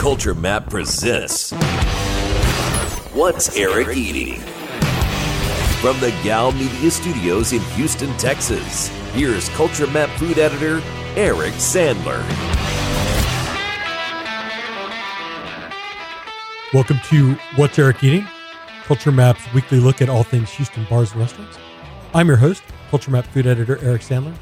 [0.00, 1.50] Culture Map presents
[3.12, 4.40] What's Eric Eating?
[5.82, 10.80] From the Gow Media Studios in Houston, Texas, here's Culture Map food editor
[11.16, 12.18] Eric Sandler.
[16.72, 18.26] Welcome to What's Eric Eating?
[18.84, 21.58] Culture Map's weekly look at all things Houston bars and restaurants.
[22.14, 24.34] I'm your host, Culture Map food editor Eric Sandler.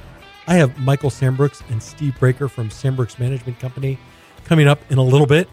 [0.46, 3.98] I have Michael Sambrooks and Steve Breaker from Sambrooks Management Company
[4.49, 5.47] coming up in a little bit.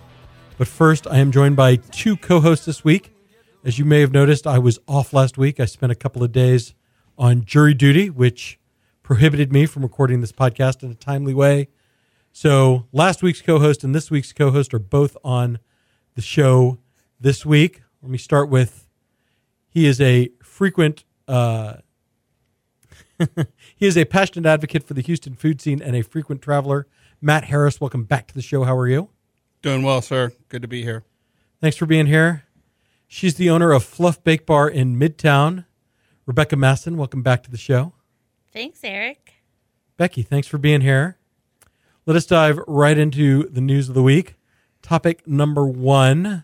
[0.58, 3.14] But first, I am joined by two co hosts this week.
[3.66, 5.60] As you may have noticed, I was off last week.
[5.60, 6.74] I spent a couple of days
[7.18, 8.58] on jury duty, which
[9.04, 11.68] prohibited me from recording this podcast in a timely way.
[12.32, 15.60] So last week's co host and this week's co host are both on
[16.16, 16.78] the show
[17.20, 17.82] this week.
[18.02, 18.88] Let me start with
[19.68, 21.76] he is a frequent uh,
[23.76, 26.88] he is a passionate advocate for the Houston food scene and a frequent traveler.
[27.26, 28.66] Matt Harris, welcome back to the show.
[28.66, 29.10] How are you?
[29.64, 30.32] Doing well, sir.
[30.48, 31.06] Good to be here.
[31.60, 32.44] Thanks for being here.
[33.08, 35.66] She's the owner of Fluff Bake Bar in Midtown.
[36.28, 37.94] Rebecca Masson, welcome back to the show.
[38.54, 39.34] Thanks, Eric.
[39.98, 41.18] Becky, thanks for being here.
[42.06, 44.36] Let us dive right into the news of the week.
[44.84, 46.44] Topic number one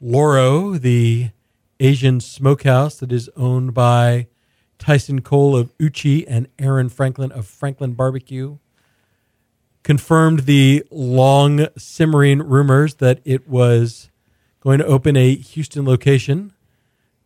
[0.00, 1.30] Loro, the
[1.78, 4.26] Asian smokehouse that is owned by
[4.80, 8.58] Tyson Cole of Uchi and Aaron Franklin of Franklin Barbecue,
[9.82, 14.10] confirmed the long simmering rumors that it was
[14.60, 16.52] going to open a Houston location.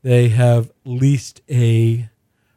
[0.02, 2.08] They have leased a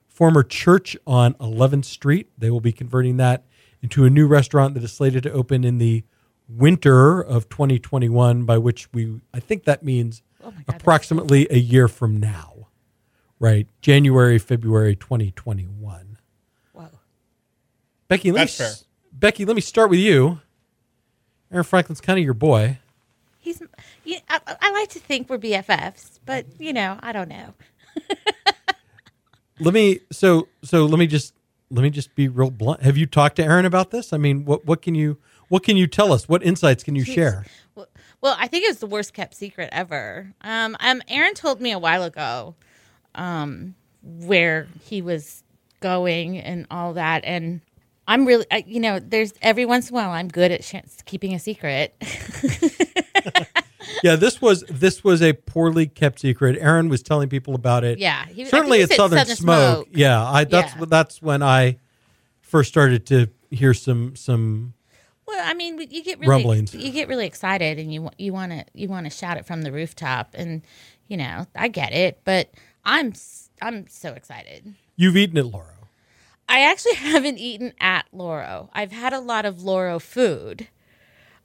[0.07, 2.29] former church on 11th Street.
[2.37, 3.45] They will be converting that
[3.81, 6.03] into a new restaurant that is slated to open in the
[6.47, 11.87] winter of 2021, by which we, I think that means Oh God, approximately a year
[11.87, 12.67] from now,
[13.39, 13.67] right?
[13.81, 16.17] January, February 2021.
[16.73, 16.89] Whoa.
[18.07, 18.73] Becky, let That's me, fair.
[19.25, 20.39] Becky, let me start with you.
[21.51, 22.77] Aaron Franklin's kind of your boy.
[23.39, 23.59] He's.
[24.03, 27.55] Yeah, I, I like to think we're BFFs, but you know, I don't know.
[29.59, 31.33] Let me so so let me just
[31.71, 32.83] let me just be real blunt.
[32.83, 34.13] Have you talked to Aaron about this?
[34.13, 35.17] I mean, what what can you
[35.49, 36.29] what can you tell us?
[36.29, 37.47] What insights can you share?
[37.73, 37.87] Well,
[38.21, 40.35] well, I think it was the worst kept secret ever.
[40.41, 42.53] Um, um, Aaron told me a while ago,
[43.15, 43.73] um,
[44.03, 45.41] where he was
[45.79, 47.61] going and all that, and
[48.07, 50.75] I'm really, I, you know, there's every once in a while I'm good at sh-
[51.05, 51.95] keeping a secret.
[54.03, 56.57] Yeah, this was this was a poorly kept secret.
[56.59, 57.97] Aaron was telling people about it.
[57.99, 59.75] Yeah, he- certainly at Southern, Southern Smoke.
[59.85, 59.87] Smoke.
[59.91, 60.85] Yeah, I that's Yeah.
[60.87, 61.77] that's when I
[62.41, 64.73] first started to hear some some.
[65.27, 66.73] Well, I mean, you get really Rumblings.
[66.75, 69.61] you get really excited, and you you want to you want to shout it from
[69.61, 70.61] the rooftop, and
[71.07, 72.51] you know I get it, but
[72.83, 73.13] I'm
[73.61, 74.73] I'm so excited.
[74.95, 75.65] You've eaten it, Loro.
[76.47, 78.69] I actually haven't eaten at Loro.
[78.73, 80.67] I've had a lot of Loro food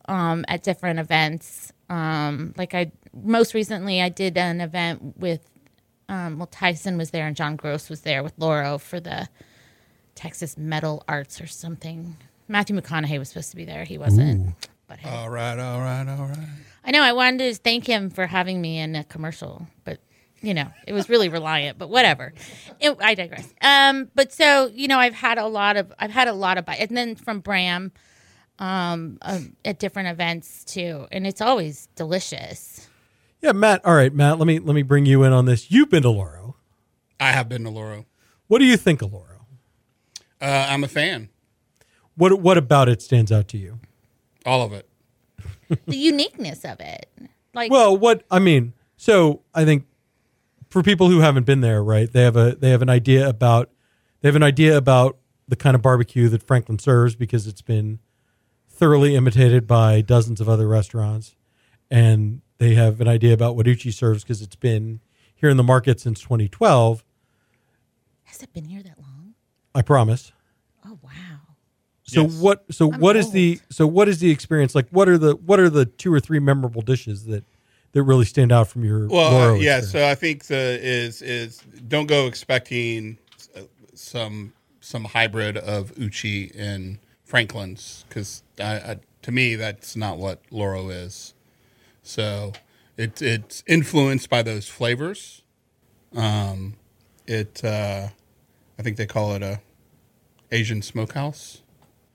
[0.06, 1.72] um, at different events.
[1.88, 5.40] Um, like I most recently, I did an event with
[6.08, 9.28] um, well Tyson was there and John Gross was there with Loro for the
[10.14, 12.16] Texas Metal Arts or something.
[12.48, 13.84] Matthew McConaughey was supposed to be there.
[13.84, 14.54] He wasn't.
[14.88, 15.08] But hey.
[15.08, 16.48] All right, all right, all right.
[16.84, 20.00] I know I wanted to thank him for having me in a commercial, but
[20.42, 21.78] you know it was really reliant.
[21.78, 22.32] But whatever,
[22.80, 23.52] it, I digress.
[23.62, 26.64] Um, but so you know I've had a lot of I've had a lot of
[26.64, 27.92] bites, and then from Bram,
[28.58, 32.88] um, um, at different events too, and it's always delicious.
[33.42, 33.84] Yeah, Matt.
[33.84, 34.38] All right, Matt.
[34.38, 35.70] Let me let me bring you in on this.
[35.70, 36.56] You've been to Loro.
[37.18, 38.06] I have been to Loro.
[38.48, 39.46] What do you think of Loro?
[40.40, 41.28] Uh, I'm a fan.
[42.16, 43.80] What what about it stands out to you?
[44.44, 44.88] All of it.
[45.86, 47.08] the uniqueness of it,
[47.54, 49.84] like Well, what I mean, so I think
[50.70, 52.10] for people who haven't been there, right?
[52.10, 53.70] They have a they have an idea about
[54.20, 57.98] they have an idea about the kind of barbecue that Franklin serves because it's been
[58.68, 61.34] thoroughly imitated by dozens of other restaurants,
[61.90, 65.00] and they have an idea about what Uchi serves because it's been
[65.34, 67.02] here in the market since 2012.
[68.24, 69.34] has it been here that long?
[69.74, 70.32] I promise.
[70.86, 71.10] Oh wow.
[72.04, 72.40] So Yes.
[72.40, 72.64] what?
[72.72, 73.60] So I'm what is the?
[73.70, 74.88] So what is the experience like?
[74.90, 75.34] What are the?
[75.36, 77.44] What are the two or three memorable dishes that
[77.92, 79.08] that really stand out from your?
[79.08, 79.78] Well, uh, yeah.
[79.78, 79.92] experience?
[79.92, 81.58] So I think the is is
[81.88, 83.18] don't go expecting
[83.56, 83.62] uh,
[83.94, 90.40] some some hybrid of Uchi and Franklin's because I, I, to me that's not what
[90.50, 91.34] Loro is.
[92.02, 92.52] So
[92.96, 95.42] it it's influenced by those flavors.
[96.14, 96.74] Um,
[97.26, 98.08] it uh,
[98.78, 99.60] I think they call it a
[100.50, 101.62] Asian smokehouse.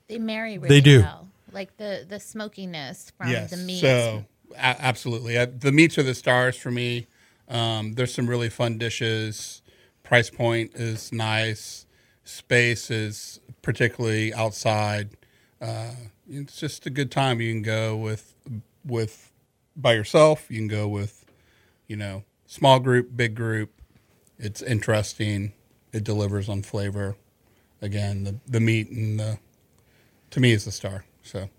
[0.07, 1.01] They marry really They do.
[1.01, 1.27] well.
[1.51, 3.51] Like the the smokiness from yes.
[3.51, 3.79] the meat.
[3.79, 7.07] So a- absolutely, Uh, the meats are the stars for me.
[7.49, 9.61] Um, there's some really fun dishes.
[10.03, 11.85] Price point is nice.
[12.23, 15.11] Space is particularly outside.
[15.61, 15.91] Uh,
[16.29, 17.41] it's just a good time.
[17.41, 18.35] You can go with
[18.85, 19.31] with
[19.75, 20.47] by yourself.
[20.49, 21.25] You can go with,
[21.87, 23.71] you know, small group, big group.
[24.39, 25.53] It's interesting.
[25.93, 27.17] It delivers on flavor.
[27.81, 29.39] Again, the the meat and the
[30.31, 31.05] to me is the star.
[31.23, 31.49] So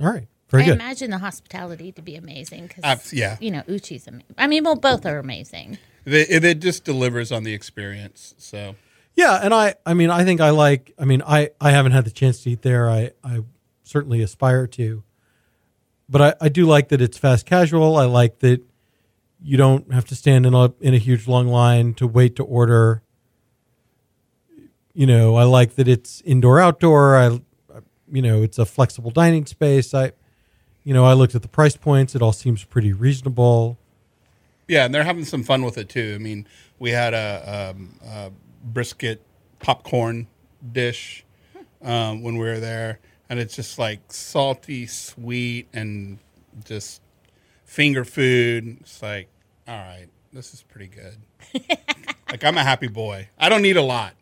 [0.00, 0.28] All right.
[0.52, 0.74] Very I good.
[0.74, 3.36] imagine the hospitality to be amazing because Abs- yeah.
[3.40, 4.26] you know Uchi's amazing.
[4.38, 5.78] I mean, well, both are amazing.
[6.06, 8.34] it, it just delivers on the experience.
[8.38, 8.76] So
[9.16, 12.04] Yeah, and I I mean I think I like I mean I I haven't had
[12.04, 12.88] the chance to eat there.
[12.88, 13.40] I I
[13.82, 15.02] certainly aspire to.
[16.08, 17.96] But I, I do like that it's fast casual.
[17.96, 18.60] I like that
[19.40, 22.44] you don't have to stand in a in a huge long line to wait to
[22.44, 23.02] order.
[24.94, 27.16] You know, I like that it's indoor outdoor.
[27.16, 27.40] I
[28.12, 29.94] you know, it's a flexible dining space.
[29.94, 30.12] I
[30.84, 32.14] you know, I looked at the price points.
[32.14, 33.78] It all seems pretty reasonable.
[34.68, 36.12] Yeah, and they're having some fun with it too.
[36.14, 36.46] I mean,
[36.78, 38.30] we had a, um, a
[38.64, 39.22] brisket
[39.58, 40.26] popcorn
[40.72, 41.24] dish
[41.82, 42.98] um, when we were there,
[43.28, 46.18] and it's just like salty, sweet, and
[46.64, 47.02] just
[47.64, 48.78] finger food.
[48.80, 49.28] It's like,
[49.66, 51.18] all right, this is pretty good.
[52.30, 53.28] like I'm a happy boy.
[53.38, 54.14] I don't need a lot.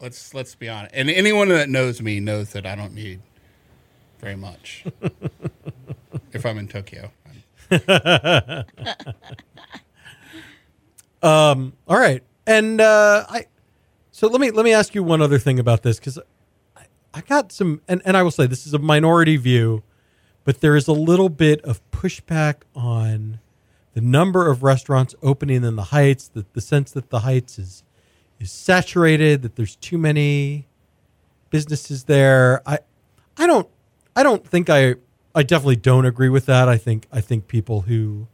[0.00, 0.94] Let's let's be honest.
[0.94, 3.20] And anyone that knows me knows that I don't need
[4.20, 4.84] very much.
[6.34, 7.10] if I'm in Tokyo.
[11.22, 13.46] Um, all right, and uh, I.
[14.10, 16.18] So let me let me ask you one other thing about this because
[16.76, 16.84] I,
[17.14, 19.84] I got some, and, and I will say this is a minority view,
[20.44, 23.38] but there is a little bit of pushback on
[23.94, 26.28] the number of restaurants opening in the Heights.
[26.28, 27.84] The, the sense that the Heights is
[28.40, 30.66] is saturated, that there's too many
[31.50, 32.62] businesses there.
[32.66, 32.80] I
[33.36, 33.68] I don't
[34.16, 34.96] I don't think I
[35.34, 36.68] I definitely don't agree with that.
[36.68, 38.26] I think I think people who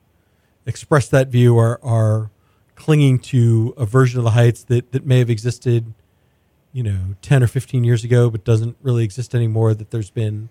[0.67, 2.31] express that view are are
[2.75, 5.95] clinging to a version of the heights that that may have existed
[6.73, 10.49] you know 10 or 15 years ago but doesn't really exist anymore that there's been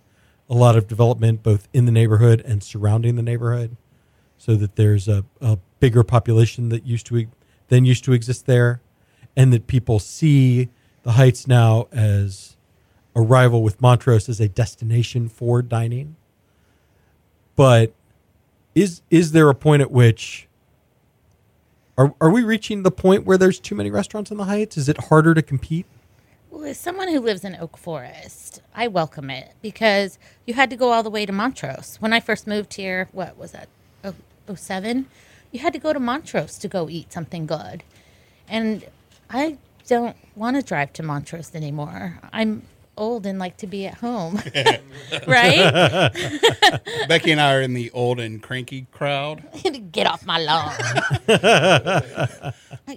[0.50, 3.78] a lot of development both in the neighborhood and surrounding the neighborhood
[4.38, 7.28] so that there's a, a bigger population that used to
[7.70, 8.82] than used to exist there
[9.36, 10.70] and that people see
[11.04, 12.58] the heights now as
[13.16, 16.16] a rival with Montrose as a destination for dining
[17.58, 17.92] but
[18.74, 20.48] is is there a point at which
[21.98, 24.78] are are we reaching the point where there's too many restaurants in the Heights?
[24.78, 25.86] Is it harder to compete?
[26.50, 30.78] Well, as someone who lives in Oak Forest, I welcome it because you had to
[30.78, 31.98] go all the way to Montrose.
[32.00, 33.68] When I first moved here, what was that?
[34.04, 34.16] Oh,
[34.56, 35.08] 07?
[35.52, 37.84] You had to go to Montrose to go eat something good.
[38.48, 38.86] And
[39.30, 39.58] I
[39.88, 42.20] don't want to drive to Montrose anymore.
[42.32, 42.64] I'm
[42.98, 44.36] old and like to be at home.
[45.28, 46.12] right?
[47.08, 49.44] Becky and I are in the old and cranky crowd.
[49.92, 50.74] Get off my lawn.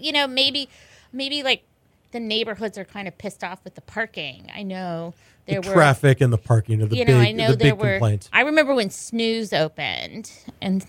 [0.00, 0.68] you know, maybe
[1.12, 1.64] maybe like
[2.12, 4.50] the neighborhoods are kind of pissed off with the parking.
[4.54, 5.14] I know
[5.46, 7.56] there the were traffic and the parking are the you big know, I know the
[7.56, 7.92] there were.
[7.92, 8.28] complaints.
[8.32, 10.86] I remember when Snooze opened, and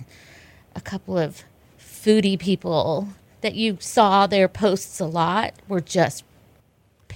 [0.75, 1.44] a couple of
[1.80, 3.10] foodie people
[3.42, 6.24] that you saw their posts a lot were just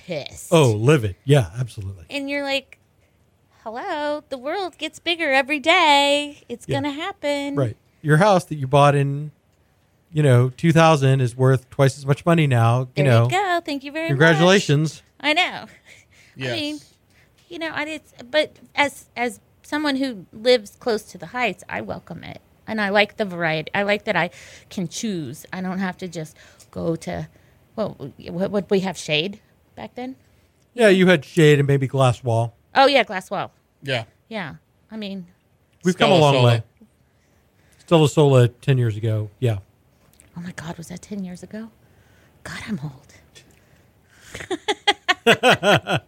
[0.05, 0.47] pissed.
[0.51, 1.15] Oh, livid.
[1.25, 2.05] Yeah, absolutely.
[2.09, 2.77] and you're like,
[3.63, 6.43] "Hello, the world gets bigger every day.
[6.47, 6.77] It's Yeah.
[6.77, 7.77] gonna happen." Right.
[8.01, 9.31] Your house that you bought in,
[10.13, 12.81] you know, 2000 is worth twice as much money now.
[12.95, 13.61] You There know, you go.
[13.65, 14.09] Thank you very much.
[14.11, 15.01] congratulations.
[15.19, 15.65] I know.
[16.37, 16.51] Yes.
[16.51, 16.79] I mean,
[17.49, 21.81] you know, I did, but as as someone who lives close to the heights, I
[21.81, 23.71] welcome it, and I like the variety.
[23.73, 24.29] I like that I
[24.69, 25.45] can choose.
[25.51, 26.35] I don't have to just
[26.71, 27.27] go to.
[27.75, 29.39] Well, what would we have shade
[29.75, 30.15] back then?
[30.73, 32.53] Yeah, you had shade and maybe glass wall.
[32.73, 33.51] Oh yeah, glass wall.
[33.83, 34.05] yeah.
[34.27, 34.55] Yeah,
[34.91, 35.27] I mean,
[35.83, 36.45] We've come a Stella long Sola.
[36.47, 36.63] way.
[37.77, 39.29] Stella Sola 10 years ago.
[39.39, 39.59] Yeah.
[40.35, 41.69] oh my God, was that ten years ago?
[42.43, 43.13] God, I'm old.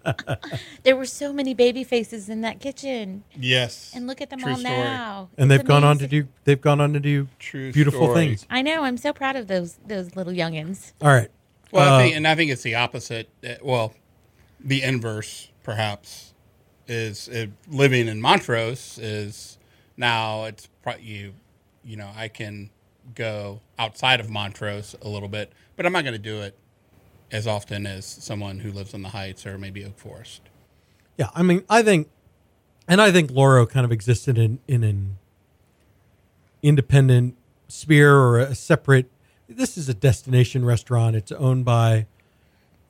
[0.84, 3.92] there were so many baby faces in that kitchen, Yes.
[3.96, 4.76] and look at them True all story.
[4.78, 5.30] now.
[5.38, 6.22] And It's they've gone on to amazing.
[6.24, 8.28] do they've gone on to do True beautiful story.
[8.28, 8.46] things.
[8.50, 8.84] I know.
[8.84, 10.94] I'm so proud of those those little youngins.
[11.02, 11.30] All right.
[11.72, 13.30] Well, Uh, I think, and I think it's the opposite.
[13.46, 13.94] uh, Well,
[14.60, 16.34] the inverse, perhaps,
[16.88, 19.58] is uh, living in Montrose is
[19.98, 21.34] now it's pro- you.
[21.84, 22.70] You know, I can
[23.16, 26.58] go outside of Montrose a little bit, but I'm not going to do it
[27.32, 30.42] as often as someone who lives in the Heights or maybe Oak Forest.
[31.18, 32.10] Yeah, I mean, I think,
[32.88, 35.18] and I think Loro kind of existed in in an
[36.64, 37.36] independent
[37.68, 39.10] sphere or a separate.
[39.50, 41.16] This is a destination restaurant.
[41.16, 42.06] It's owned by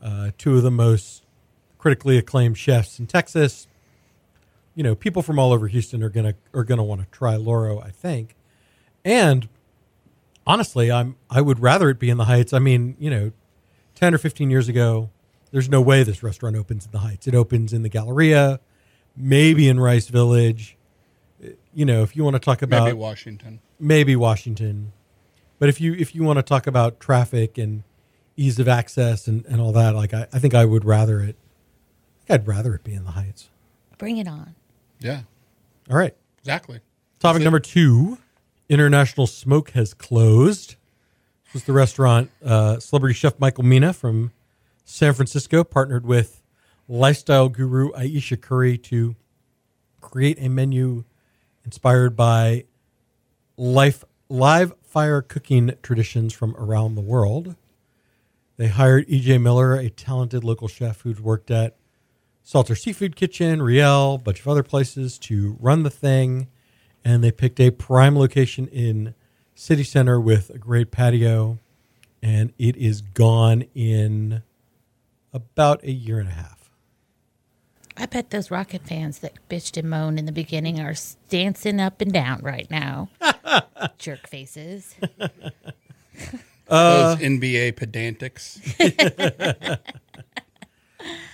[0.02, 1.24] uh, two of the most
[1.78, 3.68] critically acclaimed chefs in Texas.
[4.76, 7.80] You know, people from all over Houston are gonna are gonna want to try Loro,
[7.80, 8.36] I think.
[9.06, 9.48] And
[10.46, 12.54] honestly, I'm I would rather it be in the Heights.
[12.54, 13.32] I mean, you know,
[13.96, 15.10] ten or fifteen years ago,
[15.52, 17.28] there's no way this restaurant opens in the Heights.
[17.28, 18.60] It opens in the Galleria,
[19.16, 20.76] maybe in Rice Village.
[21.74, 23.60] you know, if you want to talk about Maybe Washington.
[23.80, 24.92] maybe Washington,
[25.60, 27.84] but if you if you want to talk about traffic and
[28.36, 31.36] ease of access and, and all that, like I, I think I would rather it.
[32.30, 33.50] I'd rather it be in the Heights.
[33.98, 34.54] Bring it on.
[35.00, 35.22] Yeah,
[35.90, 36.16] All right.
[36.40, 36.82] exactly.
[37.20, 37.44] Topic That's it.
[37.46, 38.18] number two:
[38.70, 40.76] International Smoke has closed.
[41.46, 42.30] This was the restaurant.
[42.44, 44.32] Uh, celebrity chef Michael Mina from
[44.86, 46.42] San Francisco partnered with
[46.88, 49.16] lifestyle guru Ayesha Curry to
[50.02, 51.04] create a menu
[51.66, 52.66] inspired by
[53.58, 57.56] life live fire cooking traditions from around the world.
[58.56, 61.75] They hired EJ Miller, a talented local chef who'd worked at
[62.42, 66.48] Salt Air Seafood Kitchen, Riel, a bunch of other places to run the thing.
[67.06, 69.13] And they picked a prime location in
[69.56, 71.60] CityCentre with a great patio.
[72.24, 74.42] And it is gone in
[75.32, 76.72] about a year and a half.
[77.96, 80.96] I bet those Rocket fans that bitched and moaned in the beginning are
[81.30, 83.10] dancing up and down right now.
[83.98, 84.96] Jerk faces.
[86.70, 88.60] Uh, Those NBA pedantics.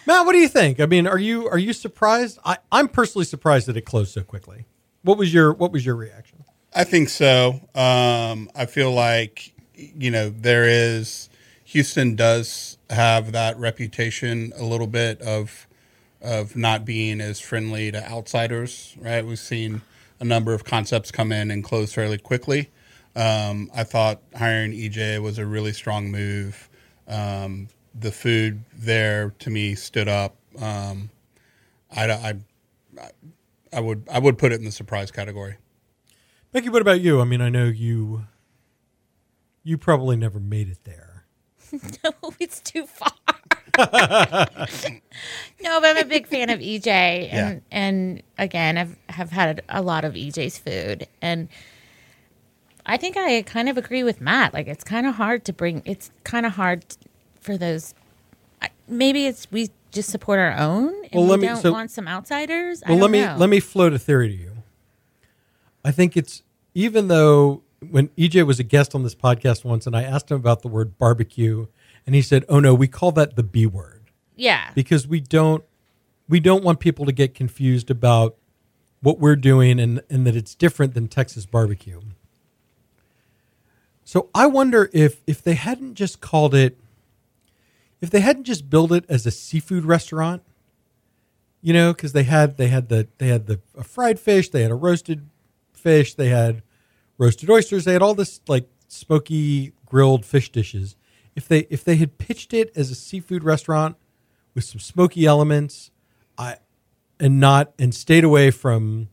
[0.06, 0.80] Matt, what do you think?
[0.80, 2.38] I mean, are you are you surprised?
[2.46, 4.66] I, I'm personally surprised that it closed so quickly.
[5.02, 6.44] What was your what was your reaction?
[6.76, 7.62] I think so.
[7.74, 11.30] Um, I feel like you know there is
[11.66, 15.68] Houston does have that reputation a little bit of
[16.22, 18.96] of not being as friendly to outsiders.
[19.00, 19.26] Right?
[19.26, 19.82] We've seen
[20.20, 22.72] a number of concepts come in and close fairly quickly.
[23.16, 26.70] Um, I thought hiring EJ was a really strong move.
[27.08, 30.36] Um, the food there to me stood up.
[30.60, 31.12] Um,
[31.96, 32.34] I, I,
[33.72, 35.58] I would I would put it in the surprise category.
[36.52, 37.22] Becky, what about you?
[37.22, 38.26] I mean, I know you
[39.64, 41.26] you probably never made it there.
[41.74, 43.12] no, it's too far.
[43.78, 44.46] No,
[45.80, 47.60] but I'm a big fan of EJ, and Yeah.
[47.72, 51.48] and again, I've have had a lot of EJ's food, and
[52.86, 54.54] I think I kind of agree with Matt.
[54.54, 55.82] Like, it's kind of hard to bring.
[55.86, 56.86] It's kind of hard
[57.40, 57.94] for those.
[58.88, 61.92] Maybe it's we just support our own, and Well, we let me- don't so- want
[61.92, 62.82] some outsiders.
[62.88, 63.36] Well, let me know.
[63.38, 64.52] let me float a theory to you.
[65.86, 67.62] I think it's even though
[67.92, 70.70] when EJ was a guest on this podcast once, and I asked him about the
[70.70, 71.68] word barbecue,
[72.06, 75.64] and he said, "Oh no, we call that the B word." Yeah, because we don't
[76.28, 78.36] we don't want people to get confused about
[79.02, 82.02] what we're doing and and that it's different than Texas barbecue.
[84.04, 86.78] So I wonder if if they hadn't just called it
[88.04, 90.44] if they hadn't just built it as a seafood restaurant,
[91.62, 94.62] you know, because they had they had the they had the a fried fish, they
[94.62, 95.30] had a roasted
[95.72, 96.64] fish, they had
[97.18, 100.98] roasted oysters, they had all this like smoky grilled fish dishes.
[101.36, 103.96] If they if they had pitched it as a seafood restaurant
[104.54, 105.92] with some smoky elements,
[106.38, 106.58] I
[107.20, 109.10] and not and stayed away from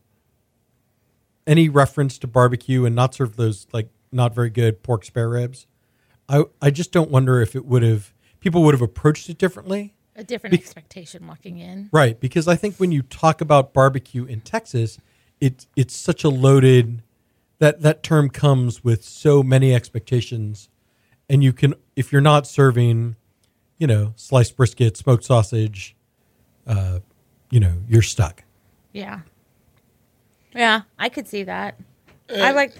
[1.47, 5.65] any reference to barbecue and not serve those like not very good pork spare ribs.
[6.29, 9.95] I I just don't wonder if it would have people would have approached it differently.
[10.15, 11.89] a different Bec- expectation walking in.
[11.91, 14.99] Right, because I think when you talk about barbecue in Texas,
[15.39, 17.01] it it's such a loaded
[17.59, 20.69] that that term comes with so many expectations
[21.29, 23.15] and you can if you're not serving,
[23.77, 25.95] you know, sliced brisket, smoked sausage,
[26.65, 26.97] uh,
[27.51, 28.43] you know, you're stuck.
[28.91, 29.19] Yeah.
[30.55, 31.79] Yeah, I could see that.
[32.33, 32.73] I like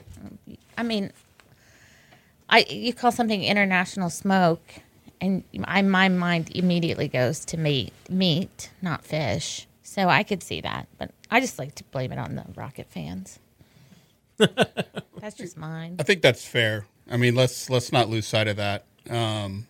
[0.77, 1.11] I mean
[2.49, 4.63] I you call something international smoke
[5.19, 9.67] and I my mind immediately goes to meat meat, not fish.
[9.83, 12.87] So I could see that, but I just like to blame it on the Rocket
[12.89, 13.39] fans.
[14.37, 15.97] That's just mine.
[15.99, 16.87] I think that's fair.
[17.09, 18.85] I mean, let's let's not lose sight of that.
[19.09, 19.67] Um,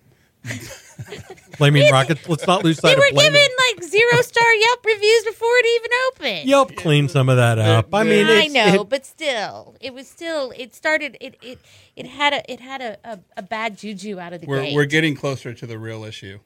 [1.57, 2.27] Blaming rockets.
[2.27, 2.89] Let's not lose sight.
[2.89, 3.33] They sight were of blaming.
[3.33, 6.49] given like zero star Yelp reviews before it even opened.
[6.49, 7.93] Yelp clean some of that up.
[7.93, 10.51] I mean, I know, it- but still, it was still.
[10.57, 11.17] It started.
[11.21, 11.59] It it
[11.95, 14.73] it had a it had a, a, a bad juju out of the we're gate.
[14.75, 16.39] we're getting closer to the real issue.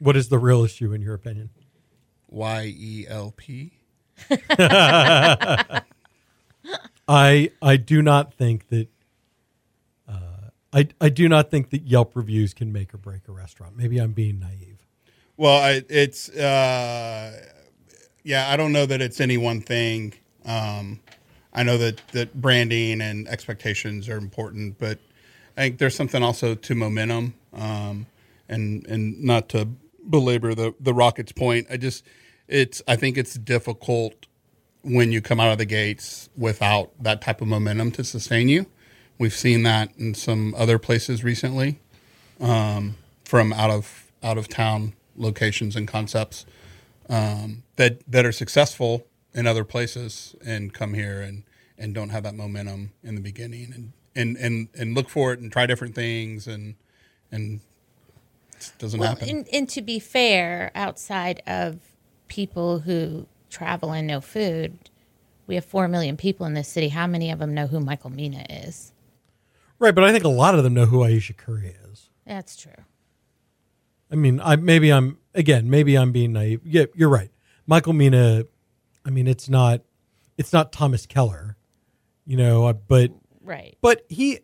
[0.00, 1.48] what is the real issue in your opinion?
[2.28, 3.72] Y E L P.
[7.08, 8.88] I I do not think that
[10.76, 13.76] I I do not think that Yelp reviews can make or break a restaurant.
[13.76, 14.86] Maybe I'm being naive.
[15.38, 17.44] Well, I, it's uh,
[18.22, 18.50] yeah.
[18.50, 20.12] I don't know that it's any one thing.
[20.44, 21.00] Um,
[21.54, 24.98] I know that that branding and expectations are important, but
[25.56, 27.34] I think there's something also to momentum.
[27.54, 28.06] Um,
[28.48, 29.68] and and not to
[30.10, 32.04] belabor the the Rockets' point, I just
[32.48, 34.26] it's I think it's difficult
[34.82, 38.66] when you come out of the gates without that type of momentum to sustain you.
[39.18, 41.80] We've seen that in some other places recently
[42.40, 46.44] um, from out of out of town locations and concepts
[47.08, 51.44] um, that that are successful in other places and come here and
[51.78, 55.40] and don't have that momentum in the beginning and and and, and look for it
[55.40, 56.74] and try different things and
[57.32, 57.60] and
[58.58, 59.28] it doesn't Well, happen.
[59.28, 61.78] and, and to be fair, outside of
[62.28, 64.78] people who travel and know food,
[65.46, 66.88] we have four million people in this city.
[66.88, 68.92] How many of them know who Michael Mina is?
[69.78, 72.08] Right, but I think a lot of them know who Ayesha Curry is.
[72.26, 72.72] That's true.
[74.10, 76.60] I mean, I maybe I'm again, maybe I'm being naive.
[76.64, 77.30] Yeah, you're right.
[77.66, 78.44] Michael Mina,
[79.04, 79.82] I mean, it's not
[80.38, 81.56] it's not Thomas Keller,
[82.26, 83.10] you know, uh, but
[83.42, 83.76] Right.
[83.80, 84.40] but he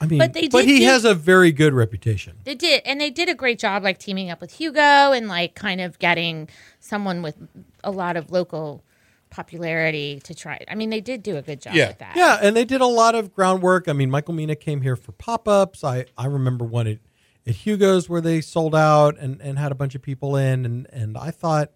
[0.00, 2.36] I mean, But but, they did he do- has a very good reputation.
[2.44, 4.80] They did, and they did a great job, like teaming up with Hugo
[5.12, 6.48] and like kind of getting
[6.80, 7.36] someone with
[7.82, 8.84] a lot of local
[9.30, 10.64] popularity to try.
[10.68, 11.88] I mean, they did do a good job Yeah.
[11.88, 12.16] with that.
[12.16, 13.88] Yeah, and they did a lot of groundwork.
[13.88, 15.84] I mean, Michael Mina came here for pop-ups.
[15.84, 16.98] I I remember one at,
[17.46, 20.86] at Hugo's where they sold out and, and had a bunch of people in and
[20.92, 21.70] and I thought,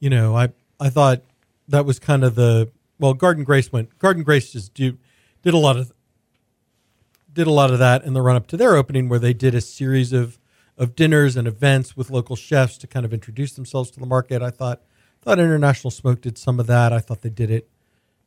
[0.00, 0.48] you know, I
[0.80, 1.22] I thought
[1.68, 4.98] that was kind of the well, Guard and Grace went Guard and Grace just do
[5.42, 5.92] did a lot of
[7.32, 9.54] did a lot of that in the run up to their opening where they did
[9.54, 10.38] a series of
[10.76, 14.42] of dinners and events with local chefs to kind of introduce themselves to the market.
[14.42, 14.82] I thought
[15.24, 16.92] thought International Smoke did some of that.
[16.92, 17.68] I thought they did it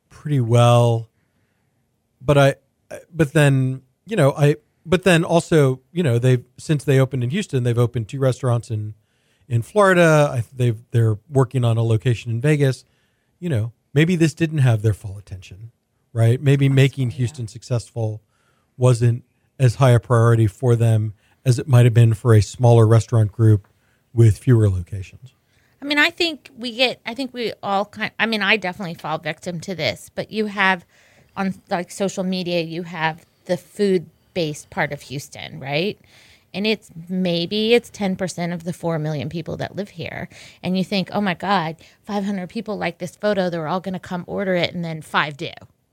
[0.08, 1.08] pretty well.
[2.20, 2.54] But I
[3.12, 7.30] but then, you know, I but then also, you know, they've since they opened in
[7.30, 8.94] Houston, they've opened two restaurants in
[9.48, 10.30] in Florida.
[10.32, 12.84] I, they've they're working on a location in Vegas.
[13.38, 15.70] You know, maybe this didn't have their full attention,
[16.12, 16.40] right?
[16.40, 18.22] Maybe making Houston successful
[18.76, 19.24] wasn't
[19.58, 21.14] as high a priority for them
[21.44, 23.68] as it might have been for a smaller restaurant group
[24.12, 25.32] with fewer locations.
[25.80, 27.00] I mean, I think we get.
[27.06, 28.10] I think we all kind.
[28.18, 30.10] I mean, I definitely fall victim to this.
[30.14, 30.84] But you have
[31.36, 35.98] on like social media, you have the food based part of Houston, right?
[36.52, 40.28] And it's maybe it's ten percent of the four million people that live here.
[40.62, 43.48] And you think, oh my God, five hundred people like this photo.
[43.48, 45.52] They're all going to come order it, and then five do,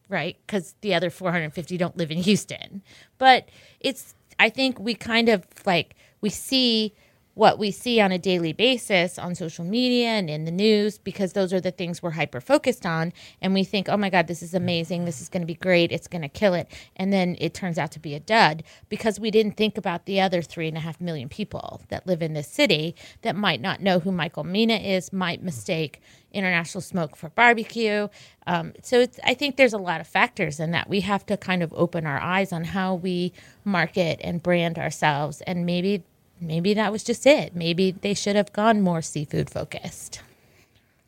[0.09, 0.37] right?
[0.47, 2.81] Because the other four hundred fifty don't live in Houston.
[3.17, 4.15] But it's.
[4.37, 6.93] I think we kind of like we see
[7.35, 11.33] what we see on a daily basis on social media and in the news because
[11.33, 13.13] those are the things we're hyper focused on.
[13.41, 15.05] And we think oh my god this is amazing.
[15.05, 15.91] This is going to be great.
[15.91, 16.67] It's going to kill it.
[16.95, 20.19] And then it turns out to be a dud because we didn't think about the
[20.21, 23.81] other three and a half million people that live in this city that might not
[23.81, 28.07] know who michael mina is might mistake international smoke for barbecue.
[28.47, 30.89] Um, so i think there's a lot of factors in that.
[30.89, 33.33] We have to kind of open our eyes on how we
[33.65, 36.03] market and brand ourselves and maybe
[36.39, 37.55] maybe that was just it.
[37.55, 40.21] Maybe they should have gone more seafood focused.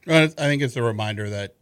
[0.06, 1.54] Well, I think it's a reminder that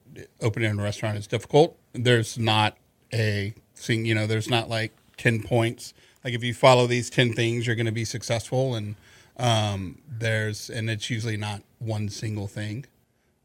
[0.42, 1.78] opening a restaurant is difficult.
[1.94, 2.78] There's not
[3.14, 5.94] a thing, you know, there's not like 10 points.
[6.24, 8.76] Like if you follow these 10 things, you're going to be successful.
[8.76, 8.96] And
[9.38, 12.86] um, there's, and it's usually not one single thing.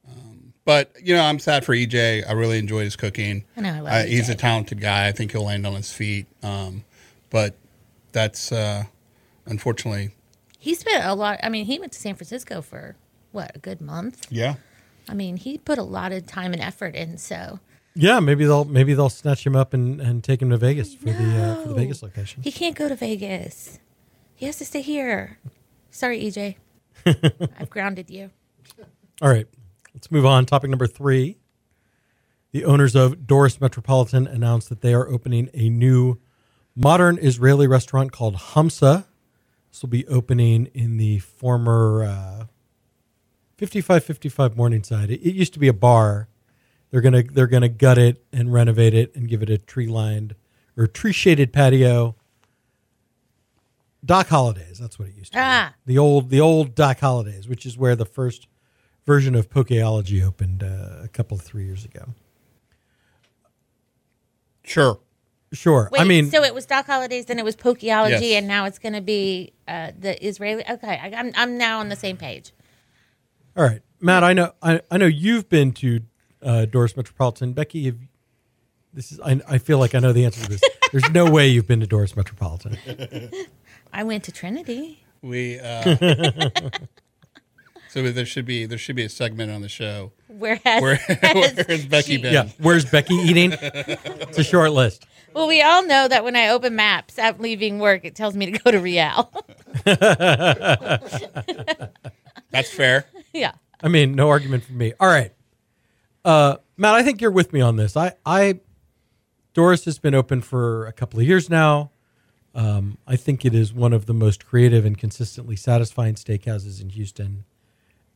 [0.09, 2.28] Um, but, you know, I'm sad for EJ.
[2.28, 3.44] I really enjoyed his cooking.
[3.56, 5.09] I know, I love Uh, he's a talented guy.
[5.09, 6.26] I think he'll land on his feet.
[6.42, 6.85] Um,
[7.30, 7.54] but
[8.12, 8.85] that's, uh,
[9.46, 10.11] unfortunately,
[10.59, 11.38] He spent a lot.
[11.42, 12.96] I mean, he went to San Francisco for
[13.33, 14.26] what a good month.
[14.31, 14.55] yeah.
[15.09, 17.18] I mean, he put a lot of time and effort in.
[17.18, 17.59] So
[17.94, 21.07] Yeah, maybe they'll maybe they'll snatch him up and, and take him to Vegas for
[21.07, 22.42] the uh, for the Vegas location.
[22.42, 23.79] he can't go to Vegas.
[24.35, 25.38] He has to stay here.
[25.90, 26.57] Sorry, EJ.
[27.59, 28.31] I've grounded you.
[29.20, 29.46] All right,
[29.94, 30.46] let's move on.
[30.46, 31.38] Topic number three.
[32.53, 36.18] The owners of Doris Metropolitan announced that they are opening a new
[36.76, 39.07] modern Israeli restaurant called Hamsa.
[39.70, 42.44] This will be opening in the former uh,
[43.59, 45.11] 5555 Morningside.
[45.11, 46.28] It, it used to be a bar.
[46.90, 50.35] They're gonna they're gonna gut it and renovate it and give it a tree lined
[50.76, 52.16] or tree shaded patio.
[54.04, 55.74] Doc Holliday's, that's what it used to Ah.
[55.87, 55.92] be.
[55.92, 58.48] The old the old Doc Holliday's, which is where the first
[59.06, 62.14] version of Pokeology opened uh, a couple of three years ago.
[64.64, 64.98] Sure.
[65.52, 65.88] Sure.
[65.90, 68.38] Wait, I mean, so it was Doc Holliday's, then it was Pokeology, Yes.
[68.38, 70.62] and now it's going to be uh, the Israeli.
[70.68, 72.52] Okay, I, I'm I'm now on the same page.
[73.56, 74.22] all right, Matt.
[74.22, 74.52] I know.
[74.62, 76.00] I, I know you've been to
[76.40, 77.52] uh, Doris Metropolitan.
[77.52, 77.98] Becky, have,
[78.94, 79.18] this is.
[79.20, 80.60] I, I feel like I know the answer to this.
[80.92, 82.78] There's no way you've been to Doris Metropolitan.
[83.92, 85.02] I went to Trinity.
[85.22, 85.82] We uh,
[87.88, 90.94] so there should be there should be a segment on the show Where has, where
[90.94, 92.32] has where's Becky she- been?
[92.32, 92.48] Yeah.
[92.58, 93.52] Where's Becky eating?
[93.60, 95.06] It's a short list.
[95.34, 98.50] Well, we all know that when I open maps after leaving work, it tells me
[98.50, 99.32] to go to Real.
[102.50, 103.06] That's fair.
[103.32, 103.52] yeah.
[103.82, 104.92] I mean, no argument from me.
[105.00, 105.32] All right,
[106.24, 106.94] uh, Matt.
[106.94, 107.96] I think you're with me on this.
[107.96, 108.60] I, I,
[109.54, 111.90] Doris has been open for a couple of years now.
[112.54, 116.90] Um, I think it is one of the most creative and consistently satisfying steakhouses in
[116.90, 117.44] Houston.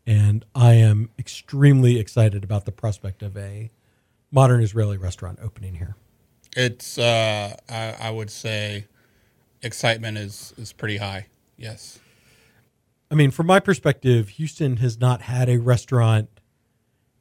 [0.06, 3.70] and I am extremely excited about the prospect of a
[4.30, 5.96] modern Israeli restaurant opening here.
[6.54, 8.86] It's uh, I, I would say
[9.62, 11.26] excitement is is pretty high.
[11.56, 11.98] Yes.
[13.10, 16.28] I mean, from my perspective, Houston has not had a restaurant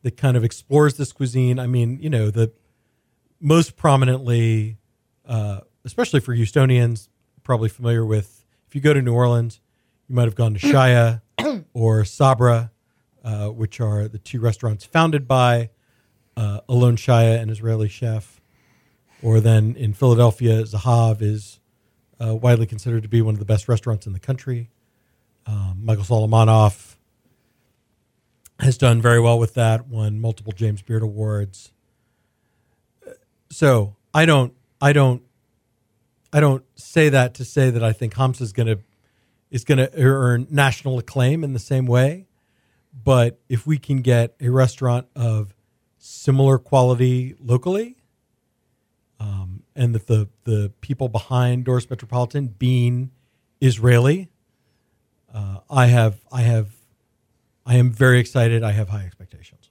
[0.01, 1.59] that kind of explores this cuisine.
[1.59, 2.51] I mean, you know, the
[3.39, 4.77] most prominently,
[5.25, 7.09] uh, especially for Houstonians,
[7.43, 8.45] probably familiar with.
[8.67, 9.59] If you go to New Orleans,
[10.07, 11.21] you might have gone to Shaya
[11.73, 12.71] or Saba,
[13.23, 15.69] uh, which are the two restaurants founded by
[16.35, 18.41] uh, Alon Shaya, an Israeli chef.
[19.23, 21.59] Or then in Philadelphia, Zahav is
[22.19, 24.69] uh, widely considered to be one of the best restaurants in the country.
[25.45, 26.97] Um, Michael Solomonov
[28.59, 31.71] has done very well with that, won multiple James Beard awards.
[33.49, 35.23] So I don't, I don't,
[36.33, 38.79] I don't say that to say that I think Hamsa is going to
[39.51, 42.25] is going to earn national acclaim in the same way.
[43.03, 45.53] But if we can get a restaurant of
[45.99, 47.97] similar quality locally,
[49.23, 53.11] um, and that the the people behind Doris Metropolitan being
[53.61, 54.29] Israeli,
[55.33, 56.71] uh, I have I have
[57.65, 58.63] I am very excited.
[58.63, 59.69] I have high expectations.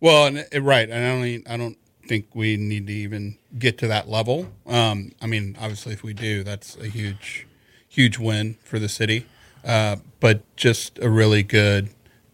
[0.00, 3.78] Well, and, uh, right, and I don't I don't think we need to even get
[3.78, 4.48] to that level.
[4.66, 7.46] Um, I mean, obviously, if we do, that's a huge
[7.88, 9.26] huge win for the city.
[9.64, 11.90] Uh, but just a really good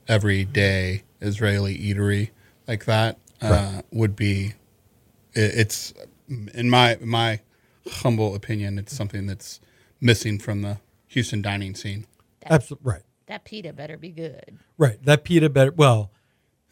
[0.09, 2.31] everyday Israeli eatery
[2.67, 3.83] like that uh, right.
[3.93, 4.55] would be.
[5.39, 5.95] It, it's
[6.55, 7.41] in my my
[7.89, 9.61] humble opinion, it's something that's
[10.01, 12.07] missing from the Houston dining scene.
[12.45, 13.03] Absolutely right.
[13.27, 14.59] That pita better be good.
[14.77, 15.03] Right.
[15.05, 15.73] That pita better.
[15.73, 16.11] Well,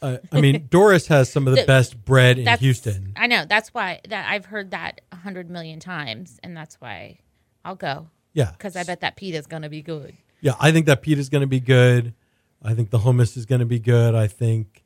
[0.01, 3.13] uh, I mean, Doris has some of the, the best bread in Houston.
[3.17, 3.45] I know.
[3.49, 7.19] That's why that I've heard that a hundred million times, and that's why
[7.65, 8.09] I'll go.
[8.33, 10.15] Yeah, because I bet that pita is going to be good.
[10.41, 12.15] Yeah, I think that pita is going to be good.
[12.63, 14.15] I think the hummus is going to be good.
[14.15, 14.85] I think,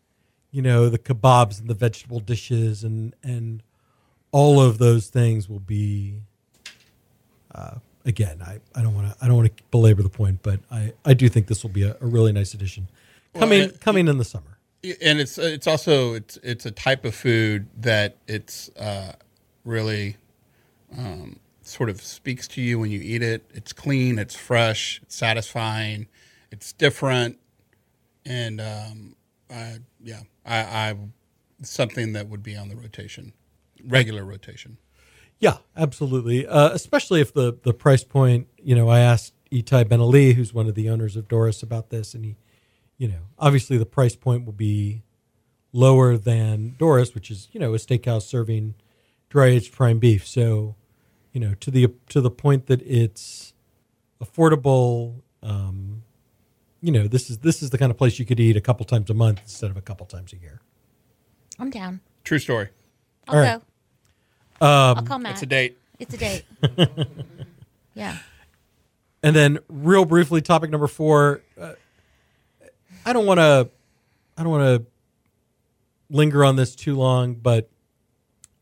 [0.51, 3.63] you know, the kebabs and the vegetable dishes and and
[4.33, 6.21] all of those things will be.
[7.53, 10.61] Uh, again, I, I don't want to I don't want to belabor the point, but
[10.71, 12.89] I, I do think this will be a, a really nice addition
[13.35, 14.59] coming well, coming in the summer.
[15.03, 19.13] And it's it's also it's it's a type of food that it's uh,
[19.65, 20.17] really
[20.97, 23.45] um, sort of speaks to you when you eat it.
[23.53, 26.09] It's clean, it's fresh, it's satisfying,
[26.51, 27.39] it's different,
[28.25, 29.17] and um,
[29.51, 30.97] I, yeah, I, I
[31.63, 33.35] something that would be on the rotation,
[33.85, 34.79] regular rotation.
[35.39, 36.47] Yeah, absolutely.
[36.47, 38.49] Uh, especially if the the price point.
[38.63, 41.91] You know, I asked Itai Ben Eli, who's one of the owners of Doris, about
[41.91, 42.37] this, and he,
[42.99, 45.03] you know, obviously the price point will be
[45.73, 48.75] lower than Doris, which is you know a steakhouse serving
[49.31, 50.27] dry aged prime beef.
[50.27, 50.77] So
[51.33, 53.55] you know, to the to the point that it's
[54.23, 55.23] affordable.
[55.43, 56.03] Um,
[56.83, 58.85] you know, this is this is the kind of place you could eat a couple
[58.85, 60.61] times a month instead of a couple times a year.
[61.59, 62.01] I'm down.
[62.25, 62.69] True story.
[63.29, 63.59] I'll All right.
[63.61, 63.65] go.
[64.61, 64.69] Um,
[64.99, 65.33] I'll call Matt.
[65.33, 65.79] It's a date.
[65.99, 66.45] It's a date.
[67.95, 68.19] yeah.
[69.23, 71.43] And then, real briefly, topic number four.
[71.61, 71.73] Uh,
[73.05, 73.71] I don't want to.
[74.37, 74.87] I don't want to
[76.09, 77.71] linger on this too long, but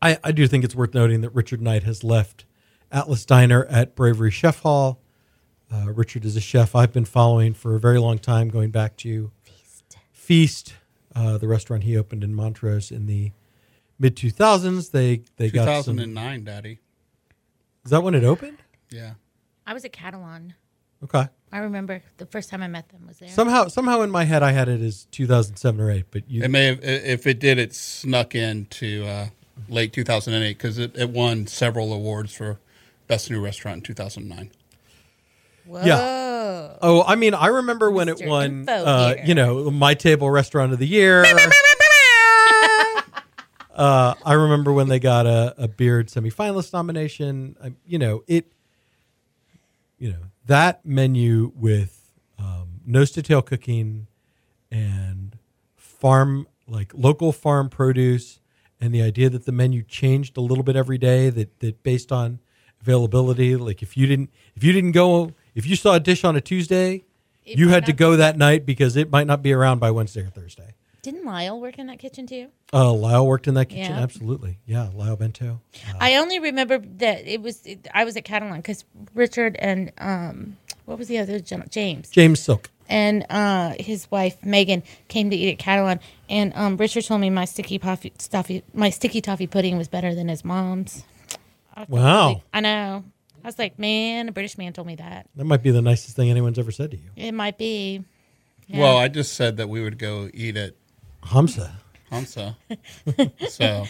[0.02, 2.44] I, I do think it's worth noting that Richard Knight has left
[2.90, 5.00] Atlas Diner at Bravery Chef Hall.
[5.72, 8.96] Uh, Richard is a chef I've been following for a very long time, going back
[8.98, 10.74] to Feast, Feast
[11.14, 13.32] uh, the restaurant he opened in Montrose in the
[13.98, 14.90] mid 2000s.
[14.90, 16.78] They they 2009, got 2009, Daddy.
[17.84, 18.58] Is that when it opened?
[18.90, 19.14] Yeah.
[19.66, 20.54] I was at Catalan.
[21.04, 21.28] Okay.
[21.52, 23.28] I remember the first time I met them was there.
[23.28, 26.06] Somehow, somehow in my head, I had it as 2007 or eight.
[26.10, 29.28] But you, it may have, if it did, it snuck into uh,
[29.68, 32.58] late 2008 because it, it won several awards for
[33.06, 34.50] Best New Restaurant in 2009.
[35.64, 35.82] Whoa.
[35.84, 36.76] Yeah.
[36.80, 38.22] Oh, I mean, I remember when Mr.
[38.22, 41.24] it won, uh, you know, my table restaurant of the year.
[43.78, 47.56] Uh, I remember when they got a, a Beard semifinalist nomination.
[47.62, 48.52] I, you know, it,
[49.98, 52.10] you know, that menu with
[52.40, 54.08] um, nose to tail cooking
[54.70, 55.38] and
[55.76, 58.40] farm, like local farm produce,
[58.80, 62.10] and the idea that the menu changed a little bit every day, that, that based
[62.10, 62.40] on
[62.80, 63.54] availability.
[63.54, 66.40] Like if you didn't if you didn't go if you saw a dish on a
[66.40, 67.04] Tuesday,
[67.44, 70.22] it you had to go that night because it might not be around by Wednesday
[70.22, 70.74] or Thursday.
[71.02, 72.48] Didn't Lyle work in that kitchen too?
[72.72, 73.92] Uh, Lyle worked in that kitchen.
[73.94, 74.02] Yeah.
[74.02, 74.90] Absolutely, yeah.
[74.94, 75.60] Lyle Bento.
[75.74, 78.84] Uh, I only remember that it was it, I was at Catalan because
[79.14, 81.68] Richard and um, what was the other gentleman?
[81.70, 86.76] James James Silk and uh, his wife Megan came to eat at Catalan, and um,
[86.76, 90.44] Richard told me my sticky toffee, stuffy, my sticky toffee pudding was better than his
[90.44, 91.04] mom's.
[91.74, 92.28] I wow.
[92.28, 93.04] Like, I know.
[93.44, 95.28] I was like, man, a British man told me that.
[95.36, 97.10] That might be the nicest thing anyone's ever said to you.
[97.14, 98.04] It might be.
[98.66, 98.80] Yeah.
[98.80, 100.74] Well, I just said that we would go eat at
[101.22, 101.74] Hamza.
[102.10, 102.56] Hamsa.
[103.50, 103.84] so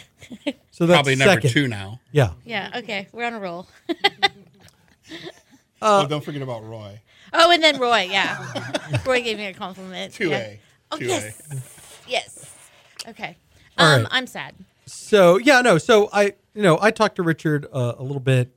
[0.71, 1.49] So that's probably number second.
[1.51, 1.99] two now.
[2.11, 2.31] Yeah.
[2.43, 2.71] Yeah.
[2.77, 3.07] Okay.
[3.11, 3.67] We're on a roll.
[5.81, 6.99] oh, don't forget about Roy.
[7.33, 8.07] Oh, and then Roy.
[8.11, 8.45] Yeah.
[9.05, 10.13] Roy gave me a compliment.
[10.13, 10.37] Two yeah.
[10.37, 10.59] A.
[10.91, 11.41] Oh, Two yes.
[11.51, 12.09] A.
[12.09, 12.55] Yes.
[13.07, 13.37] Okay.
[13.77, 14.07] All Um, right.
[14.11, 14.55] I'm sad.
[14.85, 15.77] So yeah, no.
[15.77, 18.51] So I, you know, I talked to Richard uh, a little bit.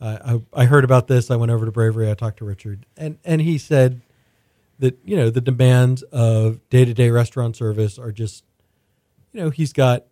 [0.00, 1.30] I, I I heard about this.
[1.30, 2.10] I went over to Bravery.
[2.10, 4.00] I talked to Richard, and and he said
[4.78, 8.44] that you know the demands of day to day restaurant service are just,
[9.32, 10.04] you know, he's got,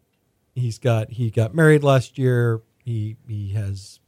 [0.54, 2.62] he's got he got married last year.
[2.84, 4.00] He he has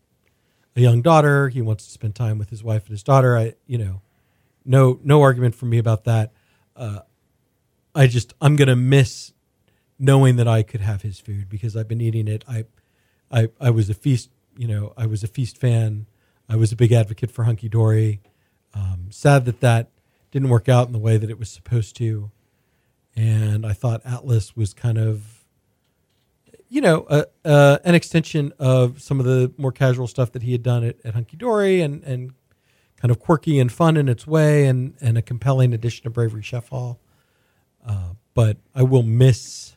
[0.74, 1.48] a young daughter.
[1.48, 3.36] He wants to spend time with his wife and his daughter.
[3.36, 4.02] I you know,
[4.64, 6.32] no no argument from me about that.
[6.74, 7.00] Uh,
[7.94, 9.32] I just I'm gonna miss
[9.98, 12.44] knowing that I could have his food because I've been eating it.
[12.48, 12.64] I,
[13.30, 16.06] I, I was a feast, you know, I was a feast fan.
[16.48, 18.20] I was a big advocate for Hunky Dory.
[18.74, 19.90] Um, sad that that
[20.36, 22.30] didn't work out in the way that it was supposed to.
[23.16, 25.46] And I thought Atlas was kind of,
[26.68, 30.52] you know, uh, uh, an extension of some of the more casual stuff that he
[30.52, 32.34] had done at, at Hunky Dory and, and
[33.00, 36.42] kind of quirky and fun in its way and, and a compelling addition to Bravery
[36.42, 37.00] Chef Hall.
[37.86, 39.74] Uh, but I will miss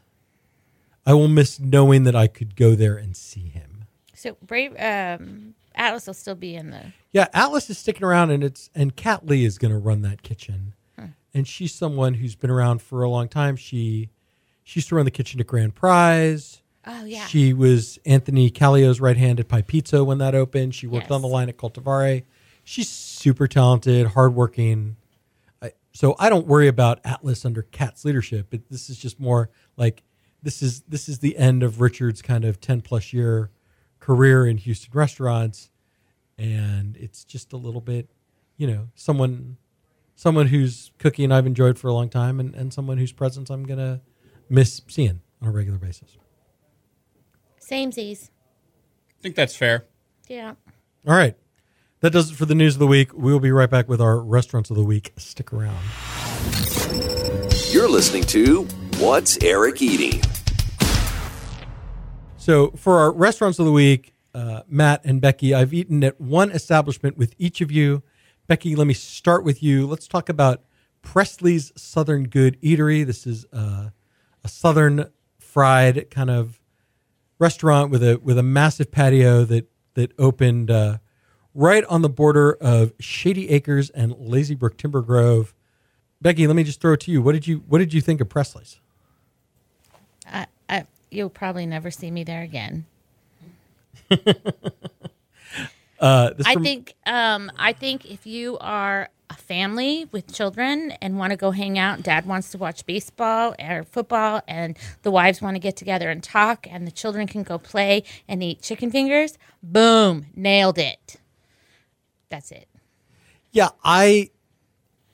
[1.06, 3.86] I will miss knowing that I could go there and see him.
[4.14, 6.94] So Brave um, Atlas will still be in the.
[7.12, 10.22] Yeah, Atlas is sticking around, and it's and Kat Lee is going to run that
[10.22, 11.06] kitchen, hmm.
[11.34, 13.56] and she's someone who's been around for a long time.
[13.56, 14.10] She
[14.64, 16.62] she used to run the kitchen at Grand Prize.
[16.86, 17.26] Oh yeah.
[17.26, 20.76] She was Anthony Calleo's right hand at Pi Pizza when that opened.
[20.76, 21.12] She worked Yes.
[21.12, 22.24] on the line at Coltivare.
[22.64, 24.96] She's super talented, hardworking.
[25.62, 28.54] I, so I don't worry about Atlas under Kat's leadership.
[28.54, 30.04] It, this is just more like
[30.42, 33.50] this is this is the end of Richard's kind of ten plus year
[34.10, 35.70] career in Houston restaurants,
[36.36, 38.10] and it's just a little bit,
[38.58, 39.58] you know, someone
[40.16, 43.66] someone whose cooking I've enjoyed for a long time, and, and someone whose presence I'm
[43.66, 44.02] gonna
[44.50, 46.18] miss seeing on a regular basis.
[47.62, 48.32] Samesies.
[49.12, 49.86] I think that's fair.
[50.28, 50.56] Yeah.
[51.08, 51.38] All right.
[52.00, 53.14] That does it for the news of the week.
[53.14, 55.14] We will be right back with our restaurants of the week.
[55.18, 55.78] Stick around.
[57.70, 58.64] You're listening to
[58.98, 60.20] What's Eric Eating?
[62.50, 66.50] So, for our restaurants of the week, uh, Matt and Becky, I've eaten at one
[66.50, 68.02] establishment with each of you.
[68.48, 69.86] Becky, let me start with you.
[69.86, 70.64] Let's talk about
[71.04, 73.06] Presley's Southern Good Eatery.
[73.06, 73.92] This is uh,
[74.44, 76.60] a southern fried kind of
[77.38, 80.98] restaurant with a with a massive patio that that opened uh,
[81.54, 85.54] right on the border of Shady Acres and Lazy Brook Timber Grove.
[86.20, 87.22] Becky, let me just throw it to you.
[87.22, 88.80] What did you What did you think of Presley's?
[91.12, 92.86] You'll probably never see me there again.
[96.00, 100.92] Uh, this I from- think um, I think if you are a family with children
[101.02, 105.12] and want to go hang out, dad wants to watch baseball or football, and the
[105.12, 108.62] wives want to get together and talk, and the children can go play and eat
[108.62, 109.38] chicken fingers.
[109.62, 111.18] Boom, nailed it.
[112.30, 112.70] That's it.
[113.52, 114.30] Yeah, I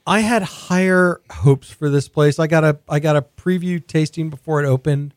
[0.06, 2.38] I had higher hopes for this place.
[2.38, 5.15] I got a I got a preview tasting before it opened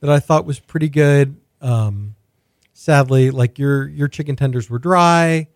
[0.00, 1.36] that I thought was pretty good.
[1.60, 2.14] Um,
[2.72, 5.48] sadly, like your your chicken tenders were dry.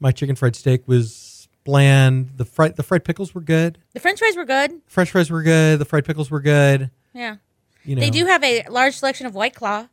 [0.00, 2.30] My chicken fried steak was bland.
[2.36, 3.78] The fried the fried pickles were good.
[3.92, 4.80] The French fries were good.
[4.86, 5.78] French fries were good.
[5.78, 6.90] The fried pickles were good.
[7.14, 7.36] Yeah,
[7.84, 9.88] You know, they do have a large selection of White Claw.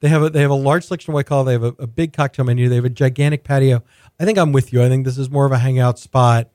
[0.00, 1.42] They have a they have a large selection of white claw.
[1.42, 2.68] They have a, a big cocktail menu.
[2.68, 3.82] They have a gigantic patio.
[4.18, 4.82] I think I'm with you.
[4.82, 6.50] I think this is more of a hangout spot.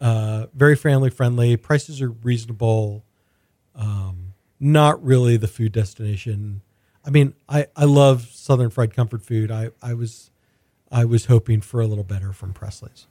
[0.00, 1.56] Uh, very family friendly.
[1.56, 3.04] Prices are reasonable.
[3.74, 4.23] Um,
[4.64, 6.62] not really the food destination.
[7.04, 9.50] I mean, I, I love Southern fried comfort food.
[9.50, 10.30] I, I was
[10.90, 13.06] I was hoping for a little better from Presley's.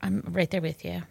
[0.00, 1.02] I'm right there with you.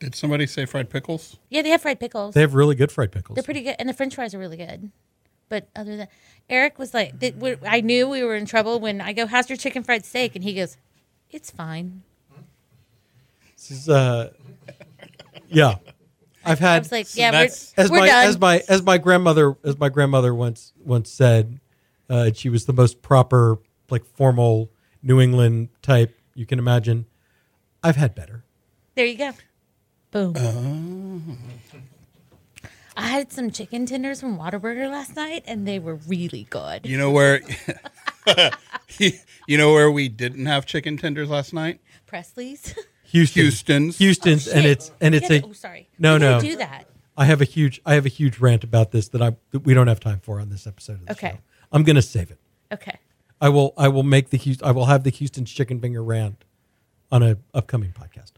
[0.00, 1.38] Did somebody say fried pickles?
[1.48, 2.34] Yeah, they have fried pickles.
[2.34, 3.36] They have really good fried pickles.
[3.36, 4.90] They're pretty good, and the French fries are really good.
[5.48, 6.08] But other than
[6.50, 9.48] Eric was like, th- we- I knew we were in trouble when I go, "How's
[9.48, 10.76] your chicken fried steak?" and he goes,
[11.30, 12.02] "It's fine."
[13.56, 14.32] This is, uh,
[15.48, 15.76] yeah,
[16.46, 18.82] I've I had was like, "Yeah, that's- we're, as we're my done." as my as
[18.82, 21.60] my grandmother as my grandmother once once said,
[22.08, 23.58] uh, she was the most proper,
[23.90, 24.70] like formal
[25.02, 27.06] New England type you can imagine.
[27.82, 28.44] I've had better.
[28.94, 29.32] there you go.
[30.10, 30.34] Boom.
[30.36, 31.36] Oh.
[32.96, 36.86] I had some chicken tenders from Whataburger last night, and they were really good.
[36.86, 37.40] You know where?
[38.98, 41.80] you know where we didn't have chicken tenders last night?
[42.06, 42.74] Presley's.
[43.14, 43.98] Houston, Houston's.
[43.98, 45.42] Houston's, and it's and it's a.
[45.42, 45.88] oh, sorry.
[45.98, 46.40] No, You no.
[46.40, 46.86] do that.
[47.16, 49.72] I have a huge I have a huge rant about this that I that we
[49.72, 51.00] don't have time for on this episode.
[51.00, 51.30] Of the Okay.
[51.30, 51.38] show.
[51.72, 52.38] I'm gonna save it.
[52.72, 52.98] Okay.
[53.40, 56.44] I will I will make the Houston I will have the Houston's chicken finger rant
[57.12, 58.32] on a upcoming podcast.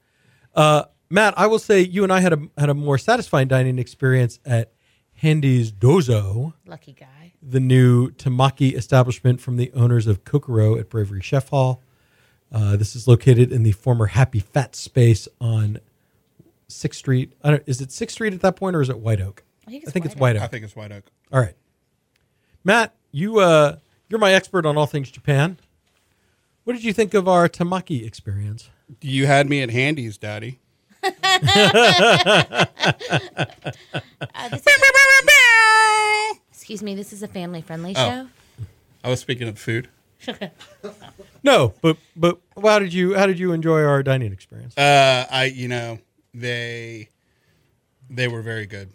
[0.55, 3.79] Uh, Matt, I will say you and I had a had a more satisfying dining
[3.79, 4.73] experience at
[5.15, 7.33] Handies Douzo, Lucky guy.
[7.43, 11.81] the new tamaki establishment from the owners of Kokoro at Bravery Chef Hall.
[12.53, 15.79] Uh, this is located in the former Happy Fat space on
[16.69, 17.33] Sixth Street.
[17.43, 19.43] I don't, is it Sixth Street at that point, or is it White Oak?
[19.67, 20.43] I think it's I think it's White Oak.
[20.43, 21.05] I think it's White Oak.
[21.33, 21.55] All right,
[22.65, 23.77] Matt, you uh,
[24.09, 25.59] you're my expert on all things Japan.
[26.65, 28.71] What did you think of our tamaki experience?
[29.01, 30.61] You had me at Handy's, Daddy.
[34.35, 34.67] Uh, this is-
[36.51, 36.95] excuse me.
[36.95, 38.09] This is a family friendly Oh.
[38.09, 38.29] show.
[39.05, 39.89] I was speaking of food.
[41.43, 44.77] No, but but how did you how did you enjoy our dining experience?
[44.77, 46.01] Uh, I, you know,
[46.35, 47.09] they
[48.11, 48.91] they were very good.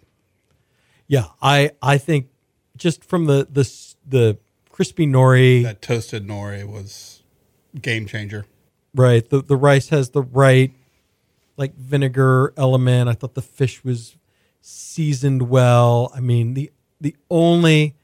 [1.06, 2.28] Yeah, I I think
[2.76, 3.64] just from the the
[4.06, 7.22] the crispy nori, That toasted nori was
[7.80, 8.44] game changer.
[8.94, 9.26] right?
[9.28, 10.72] The the rice has the right
[11.56, 13.08] like vinegar element.
[13.08, 14.16] I thought the fish was
[14.60, 16.12] seasoned well.
[16.14, 17.94] I mean, the the only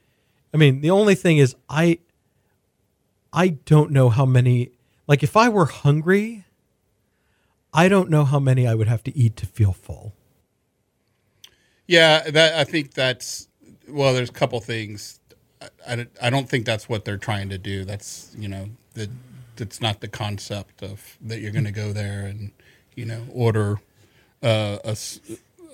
[0.53, 1.99] I mean, the only thing is I
[3.33, 4.71] I don't know how many
[5.07, 6.45] like if I were hungry,
[7.73, 10.13] I don't know how many I would have to eat to feel full.
[11.87, 13.47] Yeah, that I think that's
[13.87, 14.13] well.
[14.13, 15.19] There's a couple things.
[15.87, 17.85] I, I, I don't think that's what they're trying to do.
[17.85, 19.09] That's you know that
[19.55, 22.51] that's not the concept of that you're going to go there and
[22.95, 23.79] you know order
[24.43, 24.95] uh, a,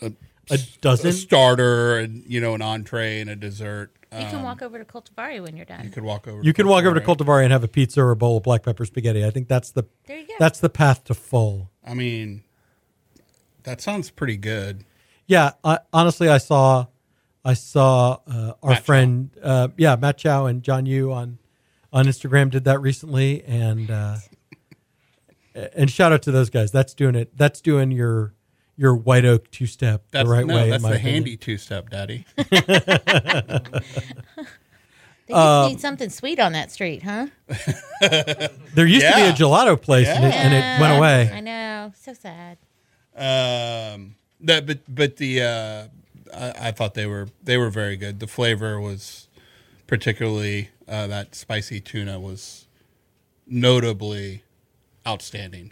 [0.02, 0.12] A
[0.50, 3.92] a dozen starter and you know an entree and a dessert.
[4.20, 5.80] You can Um, walk over to Coltivare when you're done.
[5.80, 5.92] You done.
[5.94, 6.42] could walk over.
[6.44, 7.26] You can walk over to Coltivare.
[7.26, 9.26] Coltivare and have a pizza or a bowl of black pepper spaghetti.
[9.26, 10.34] I think that's the There you go.
[10.40, 11.72] that's the path to full.
[11.86, 12.44] I mean,
[13.64, 14.84] that sounds pretty good.
[15.28, 16.86] Yeah, I, honestly, I saw
[17.44, 18.84] I saw uh, our Matt Chow.
[18.84, 21.40] friend, uh, yeah, Matt Chow and John Yu on
[21.92, 24.18] on Instagram did that recently, and uh,
[25.76, 26.72] and shout out to those guys.
[26.72, 27.36] That's doing it.
[27.38, 28.34] That's doing your
[28.78, 30.70] your white oak two step the That's right no, way.
[30.70, 31.16] that's in my the opinion.
[31.16, 32.26] handy two step, Daddy.
[32.38, 32.54] they
[35.30, 37.28] just um, need something sweet on that street, huh?
[38.76, 41.32] There used to be a gelato place, and, it, and it went away.
[41.34, 41.94] I know.
[41.96, 42.58] So sad.
[43.16, 45.88] Um, that, but but the uh,
[46.36, 48.20] I, I thought they were they were very good.
[48.20, 49.30] The flavor was
[49.88, 52.68] particularly uh, that spicy tuna was
[53.48, 54.44] notably
[55.08, 55.72] outstanding.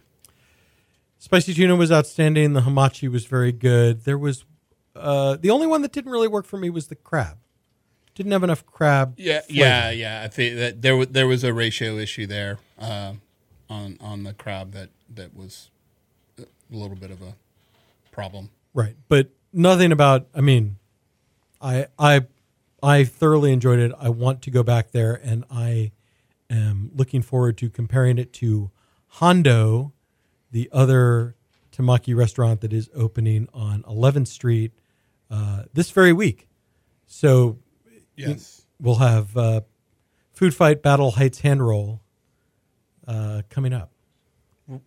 [1.23, 2.51] Spicy tuna was outstanding.
[2.51, 4.03] The hamachi was very good.
[4.03, 4.43] There was
[4.93, 7.37] uh, the only one that didn't really work for me was the crab.
[8.13, 9.13] Didn't have enough crab.
[9.15, 9.57] Yeah, flavor.
[9.57, 10.21] yeah, yeah.
[10.21, 13.13] I think that there was there was a ratio issue there uh,
[13.69, 15.69] on on the crab that that was
[16.37, 17.35] a little bit of a
[18.11, 18.49] problem.
[18.73, 20.27] Right, but nothing about.
[20.35, 20.75] I mean,
[21.61, 22.25] I I
[22.83, 23.93] I thoroughly enjoyed it.
[23.97, 25.93] I want to go back there, and I
[26.49, 28.71] am looking forward to comparing it to
[29.07, 29.93] Hondo,
[30.53, 31.35] the other
[31.75, 34.71] tamaki restaurant that is opening on 11th Street
[35.29, 36.47] uh, this very week.
[37.07, 37.57] So
[38.15, 38.61] Yes.
[38.79, 39.61] we'll have uh,
[40.33, 42.01] Food Fight Battle Heights Hand Roll
[43.07, 43.91] uh, coming up.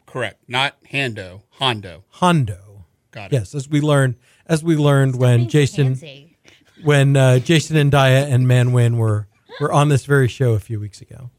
[0.07, 0.41] Correct.
[0.49, 2.05] Not Hando, Hondo.
[2.09, 2.85] Hondo.
[3.11, 3.37] Got it.
[3.37, 6.37] Yes, as we learned, as we learned when Jason handsy.
[6.85, 9.27] when uh, Jason and Dia and Manwin were
[9.61, 11.31] were on this very show a few weeks ago.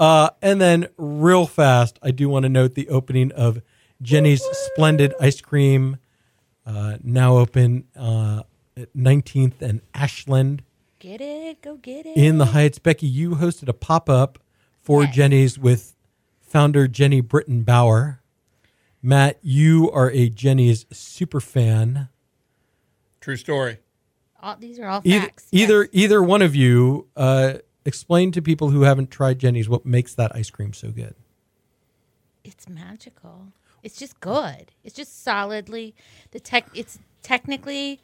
[0.00, 3.60] Uh, and then, real fast, I do want to note the opening of
[4.02, 5.98] Jeni's Splendid Ice Cream,
[6.66, 8.42] uh, now open uh,
[8.76, 10.62] at 19th and Ashland
[11.00, 11.60] Get it.
[11.62, 12.16] Go get it.
[12.16, 12.78] in the Heights.
[12.78, 14.38] Becky, you hosted a pop up
[14.80, 15.14] for Yes.
[15.16, 15.94] Jeni's with
[16.40, 18.20] founder Jeni Britton Bauer.
[19.02, 22.08] Matt, you are a Jenny's super fan.
[23.20, 23.78] True story.
[24.42, 25.46] All, these are all either facts.
[25.52, 25.90] either, Yes.
[25.92, 30.34] either one of you uh, explain to people who haven't tried Jeni's what makes that
[30.34, 31.14] ice cream so good.
[32.44, 33.48] It's magical.
[33.82, 34.72] It's just good.
[34.84, 35.94] It's just solidly
[36.32, 36.66] the tech.
[36.74, 38.00] It's technically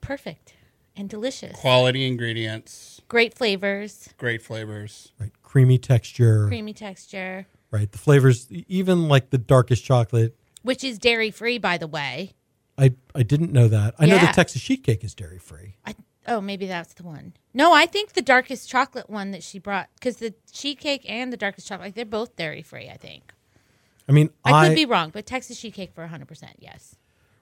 [0.00, 0.54] perfect
[0.96, 1.56] and delicious.
[1.58, 5.12] Quality ingredients, Great flavors, great flavors.
[5.20, 6.46] Right, creamy texture.
[6.48, 10.36] creamy texture, Right, the flavors, even like the darkest chocolate.
[10.62, 12.32] which is dairy free, by the way.
[12.78, 13.94] I I didn't know that.
[13.98, 15.76] I know the Texas sheet cake is dairy free.
[15.84, 15.94] I,
[16.26, 17.32] oh, maybe that's the one.
[17.54, 21.32] No, I think the darkest chocolate one that she brought, because the sheet cake and
[21.32, 22.88] the darkest chocolate, they're both dairy free.
[22.88, 23.32] I think.
[24.08, 26.44] I mean, I, I, could be wrong, but Texas sheet cake for 100%.
[26.60, 26.96] Yes.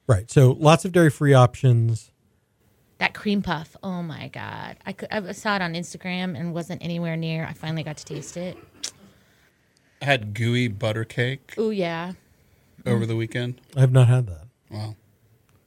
[0.06, 0.30] right.
[0.30, 2.10] So lots of dairy free options.
[2.98, 3.76] That cream puff.
[3.82, 4.76] Oh my God.
[4.86, 7.44] I, could, I saw it on Instagram and wasn't anywhere near.
[7.44, 8.56] I finally got to taste it.
[10.00, 12.12] I had gooey butter cake Oh, yeah.
[12.86, 13.60] over the weekend.
[13.76, 14.46] I have not had that.
[14.70, 14.96] Wow.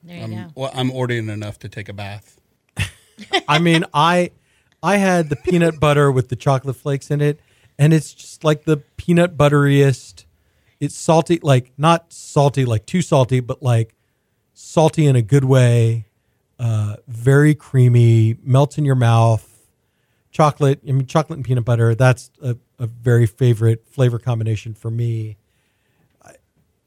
[0.03, 0.47] There you I'm, go.
[0.55, 2.37] well, I'm ordering enough to take a bath.
[3.47, 4.32] I mean, I
[4.84, 7.39] I had the peanut butter with the chocolate flakes in it,
[7.80, 10.26] and it's just like the peanut butteriest
[10.80, 13.95] it's salty, like not salty, like too salty, but like
[14.53, 16.05] salty in a good way.
[16.59, 19.53] Uh, very creamy, melts in your mouth.
[20.32, 21.95] Chocolate, I mean, chocolate and peanut butter.
[21.95, 25.38] That's a, a very favorite flavor combination for me.
[26.24, 26.36] I-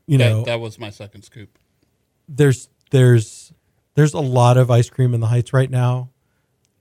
[0.07, 1.59] You That, know, that was my second scoop.
[2.29, 3.53] there's there's
[3.97, 6.10] there's a lot of ice cream in the Heights right now.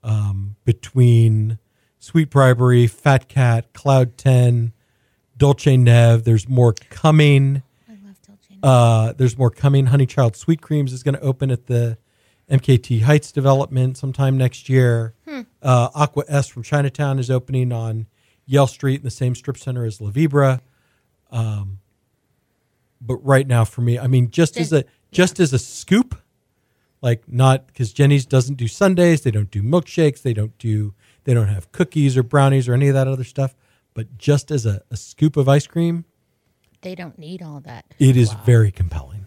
[0.04, 1.60] Um, between
[2.00, 4.72] Sweet Bribery, Fat Cat, Cloud Ten,
[5.38, 6.24] Dolce Neve.
[6.24, 7.64] There's more coming.
[7.88, 8.60] I love Dolce.
[8.64, 9.88] Uh, there's more coming.
[9.88, 11.98] Honey Child Sweet Creams is going to open at the
[12.50, 15.14] MKT Heights development sometime next year.
[15.62, 18.08] Uh, Aqua S from Chinatown is opening on
[18.46, 20.62] Yale Street in the same strip center as La Vibra.
[21.32, 21.80] Um,
[23.02, 26.16] but right now, for me, I mean, just as a just as a scoop,
[27.02, 30.94] like not because Jeni's doesn't do Sundays, they don't do milkshakes, they don't do
[31.24, 33.56] they don't have cookies or brownies or any of that other stuff.
[33.94, 36.06] But just as a, a scoop of ice cream,
[36.82, 37.86] They don't need all that.
[38.00, 39.26] it is very compelling.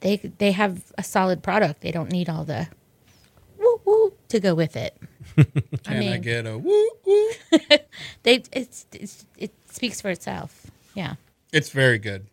[0.00, 1.80] They they have a solid product.
[1.82, 2.68] They don't need all the
[3.58, 4.96] woo woo to go with it.
[5.36, 5.46] Can
[5.86, 7.30] I, mean- I, get a woo woo?
[8.22, 10.66] They it's, it's it speaks for itself.
[10.94, 11.14] Yeah.
[11.52, 12.26] It's very good.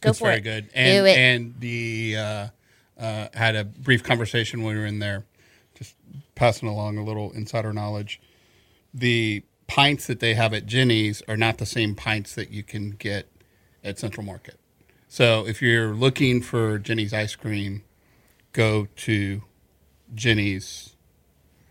[0.00, 0.40] Go it's for very it.
[0.42, 0.64] good.
[0.68, 1.18] Do And it.
[1.18, 2.46] and the uh,
[3.00, 5.24] uh, had a brief conversation when we were in there,
[5.74, 5.96] just
[6.34, 8.20] passing along a little insider knowledge.
[8.92, 12.90] The pints that they have at Jeni's are not the same pints that you can
[12.90, 13.28] get
[13.82, 14.58] at Central Market.
[15.08, 17.82] So if you're looking for Jeni's ice cream,
[18.52, 19.42] go to
[20.14, 20.94] Jeni's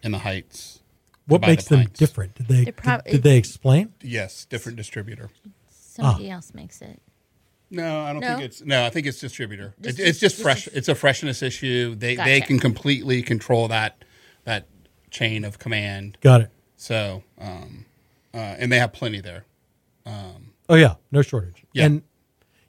[0.02, 0.80] in the Heights.
[1.28, 2.00] What makes the them pints.
[2.00, 2.36] different?
[2.36, 3.94] Did they They're prob- did, did they explain?
[4.02, 5.30] Yes, different distributor.
[5.70, 7.02] Somebody else makes it.
[7.72, 8.28] No, I don't No?
[8.38, 8.84] think it's no.
[8.86, 9.76] I think it's distributor.
[9.82, 10.64] Just- It- it's just- just fresh.
[10.66, 11.96] just- it's a freshness issue.
[11.96, 14.04] They they can completely control that
[14.46, 14.68] that
[15.12, 16.18] chain of command.
[16.22, 16.50] Got it.
[16.76, 17.86] So, um,
[18.34, 19.46] uh, and they have plenty there.
[20.06, 21.64] Um, Oh yeah, no shortage.
[21.74, 21.86] Yeah.
[21.86, 22.02] And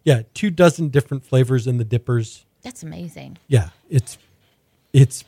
[0.05, 2.44] yeah, two dozen different flavors in the dippers.
[2.62, 3.38] That's amazing.
[3.48, 4.18] Yeah, it's
[4.92, 5.24] it's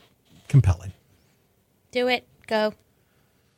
[0.47, 0.93] compelling.
[1.91, 2.27] Do it.
[2.47, 2.73] Go.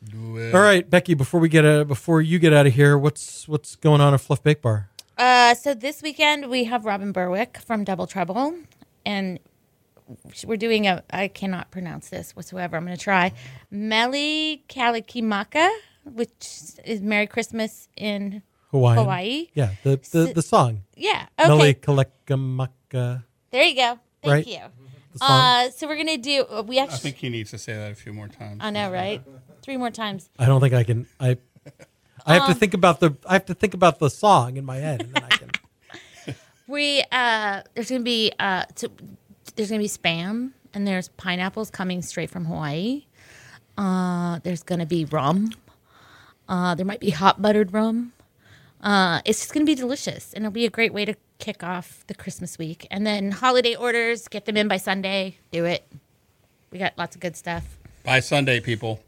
[0.04, 0.54] Do it.
[0.54, 1.14] All right, Becky.
[1.14, 4.22] Before we get uh, before you get out of here, what's what's going on at
[4.22, 4.90] Fluff Bake Bar?
[5.18, 8.54] Uh, so this weekend we have Robin Berwick from Double Trouble,
[9.06, 9.40] and
[10.46, 11.04] we're doing a.
[11.10, 12.76] I cannot pronounce this whatsoever.
[12.76, 13.32] I'm going to try
[13.72, 15.70] Meli Kalikimaka,
[16.04, 18.42] which is Merry Christmas in
[18.72, 18.98] Hawaiian.
[19.00, 19.48] Hawaii.
[19.54, 20.82] Yeah, the the, the song.
[20.96, 21.28] Yeah.
[21.40, 21.74] Mele Okay.
[21.76, 23.24] Kalekamaka.
[23.52, 24.00] There you go.
[24.22, 24.48] Thank Right.
[24.48, 24.60] you.
[25.22, 26.46] Uh, so we're gonna do.
[26.50, 28.58] uh, We actually I think he needs to say that a few more times.
[28.60, 29.22] I know, right?
[29.62, 30.30] Three more times.
[30.38, 31.08] I don't think I can.
[31.22, 31.38] I
[32.26, 34.66] I have to Um, think about the I have to think about the song in
[34.66, 35.50] my head, and then I can.
[36.68, 38.88] We uh, there's gonna be uh, so
[39.56, 43.06] there's gonna be spam and there's pineapples coming straight from Hawaii.
[43.78, 45.52] Uh, there's gonna be rum.
[46.50, 48.14] Uh, there might be hot buttered rum.
[48.82, 52.04] Uh, it's just gonna be delicious, and it'll be a great way to kick off
[52.08, 52.88] the Christmas week.
[52.90, 55.38] And then holiday orders, get them in by Sunday.
[55.52, 55.88] Do it.
[56.72, 59.02] We got lots of good stuff: By Sunday, people.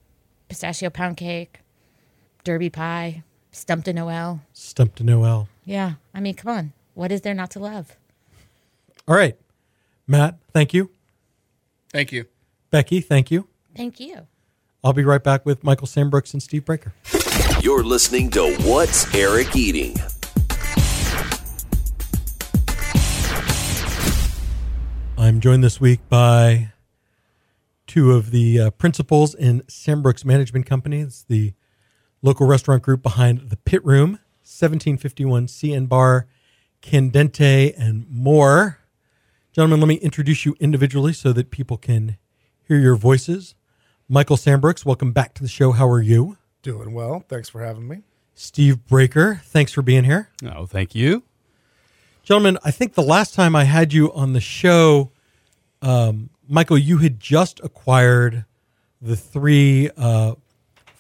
[0.48, 1.60] pistachio pound cake,
[2.48, 4.40] derby pie, stump to Noel.
[4.54, 5.50] Stump to Noel.
[5.66, 7.98] Yeah, I mean, come on, what is there not to love?
[9.06, 9.38] All right,
[10.08, 10.38] Matt.
[10.54, 10.90] Thank you.
[11.92, 12.24] Thank you.
[12.72, 13.02] Becky.
[13.02, 13.50] Thank you.
[13.76, 14.28] Thank you.
[14.82, 16.94] I'll be right back with Michael Sambrooks and Steve Breaker.
[17.62, 19.98] You're listening to What's Eric Eating?
[25.18, 26.72] I'm joined this week by
[27.88, 31.02] two of the uh, principals in Sambrooks Management Company.
[31.02, 31.54] It's the
[32.28, 36.28] local restaurant group behind the Pit Room, 1751 Sea Bar,
[36.82, 38.80] Candente, and more.
[39.54, 42.18] Gentlemen, let me introduce you individually so that people can
[42.68, 43.56] hear your voices.
[44.10, 45.72] Michael Sambrooks, welcome back to the show.
[45.72, 46.36] How are you?
[46.64, 47.24] Doing well.
[47.30, 48.04] Thanks for having me.
[48.36, 50.30] Steve Breaker, thanks for being here.
[50.54, 51.24] Oh, thank you.
[52.24, 55.12] Gentlemen, I think the last time I had you on the show,
[55.82, 58.44] um, Michael, you had just acquired
[59.02, 60.36] the three uh,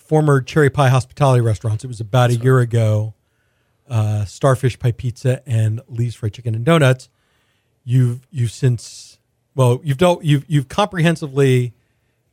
[0.08, 1.84] former Cherry Pie Hospitality restaurants.
[1.84, 3.14] It was about a year ago.
[3.90, 7.10] Uh, Starfish Pi Pizza and Lee's Fried Chicken and Donuts.
[7.86, 9.18] You've you've since
[9.56, 11.74] well you've dealt you've you've comprehensively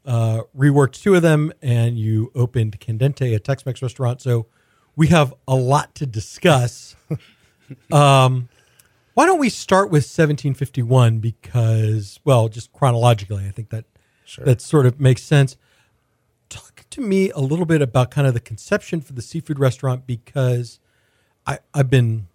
[0.05, 4.20] uh, reworked two of them, and you opened Candente, a Tex-Mex restaurant.
[4.20, 4.47] So
[4.97, 6.97] we have a lot to discuss.
[7.93, 8.49] um,
[9.14, 11.20] why don't we start with 1751?
[11.20, 13.85] Because, well, just chronologically, I think that
[14.27, 14.45] Sure.
[14.45, 15.57] that sort of makes sense.
[16.95, 20.79] To me a little bit about kind of the conception for the seafood restaurant because
[21.45, 22.29] I, I've been,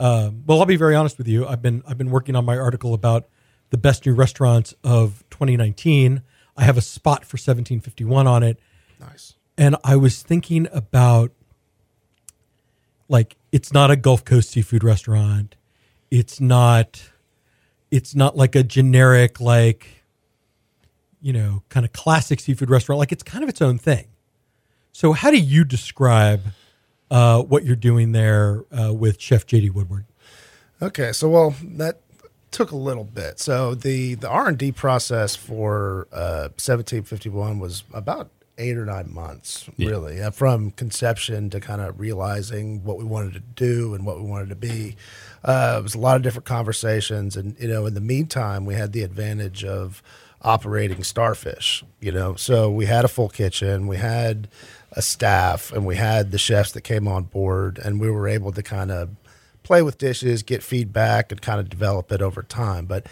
[0.00, 1.46] um, well, I'll be very honest with you.
[1.46, 3.28] I've been I've been working on my article about
[3.70, 6.22] the best new restaurants of 2019.
[6.56, 8.58] I have a spot for 1751 on it
[8.98, 9.34] Nice.
[9.56, 11.30] and I was thinking about
[13.08, 15.54] like it's not a Gulf Coast seafood restaurant.
[16.10, 17.10] It's not
[17.92, 19.99] it's not like a generic like
[21.20, 22.98] you know, kind of classic seafood restaurant.
[22.98, 24.06] Like it's kind of its own thing.
[24.92, 26.42] So how do you describe
[27.10, 30.04] uh, what you're doing there uh, with Chef JD Woodward?
[30.82, 32.00] Okay, so well that
[32.50, 33.38] took a little bit.
[33.38, 39.12] So the the R and D process for uh, 1751 was about eight or nine
[39.12, 44.04] months, really, uh, from conception to kind of realizing what we wanted to do and
[44.04, 44.96] what we wanted to be.
[45.42, 48.74] Uh, it was a lot of different conversations, and you know, in the meantime, we
[48.74, 50.02] had the advantage of
[50.42, 51.84] operating Starfish.
[52.00, 54.48] You know, so we had a full kitchen, we had
[54.92, 58.52] a staff, and we had the chefs that came on board, and we were able
[58.52, 59.10] to kind of
[59.62, 62.86] play with dishes, get feedback, and kind of develop it over time.
[62.86, 63.06] But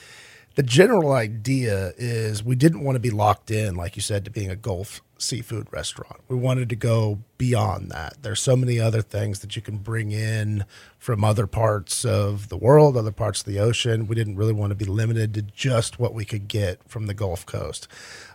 [0.57, 4.31] the general idea is we didn't want to be locked in, like you said, to
[4.31, 6.21] being a Gulf seafood restaurant.
[6.29, 8.17] We wanted to go beyond that.
[8.23, 10.65] There's so many other things that you can bring in
[10.99, 14.07] from other parts of the world, other parts of the ocean.
[14.07, 17.15] We didn't really want to be limited to just what we could get from the
[17.15, 17.89] Gulf Coast.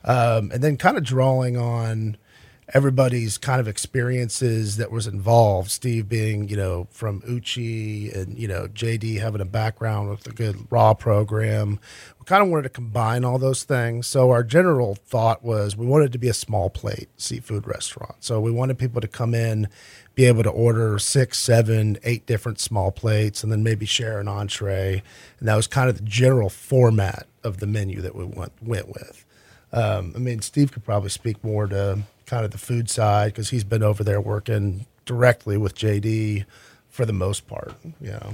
[0.03, 2.17] Um, and then kind of drawing on
[2.73, 5.69] everybody's kind of experiences that was involved.
[5.69, 10.31] Steve being, you know, from Uchi and, you know, JD having a background with a
[10.31, 11.79] good raw program.
[12.19, 14.07] We kind of wanted to combine all those things.
[14.07, 18.15] So our general thought was we wanted to be a small plate seafood restaurant.
[18.21, 19.67] So we wanted people to come in,
[20.15, 24.27] be able to order six, seven, eight different small plates and then maybe share an
[24.27, 25.03] entree.
[25.39, 28.87] And that was kind of the general format of the menu that we went, went
[28.87, 29.25] with.
[29.73, 33.49] Um, I mean, Steve could probably speak more to kind of the food side because
[33.49, 36.45] he's been over there working directly with JD
[36.89, 37.73] for the most part.
[37.99, 38.33] Know.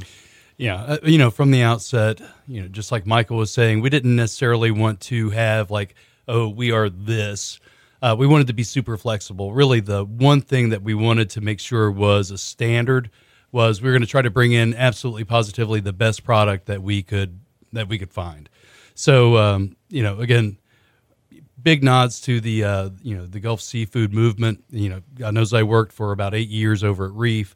[0.57, 3.89] Yeah, uh, you know, from the outset, you know, just like Michael was saying, we
[3.89, 5.95] didn't necessarily want to have like,
[6.27, 7.59] oh, we are this.
[8.01, 9.53] Uh, we wanted to be super flexible.
[9.53, 13.09] Really, the one thing that we wanted to make sure was a standard
[13.51, 16.83] was we were going to try to bring in absolutely positively the best product that
[16.83, 17.39] we could
[17.71, 18.49] that we could find.
[18.95, 20.57] So, um, you know, again,
[21.61, 24.63] big nods to the uh, you know the Gulf seafood movement.
[24.69, 27.55] You know, God knows I worked for about eight years over at Reef,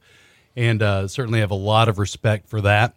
[0.55, 2.95] and uh, certainly have a lot of respect for that.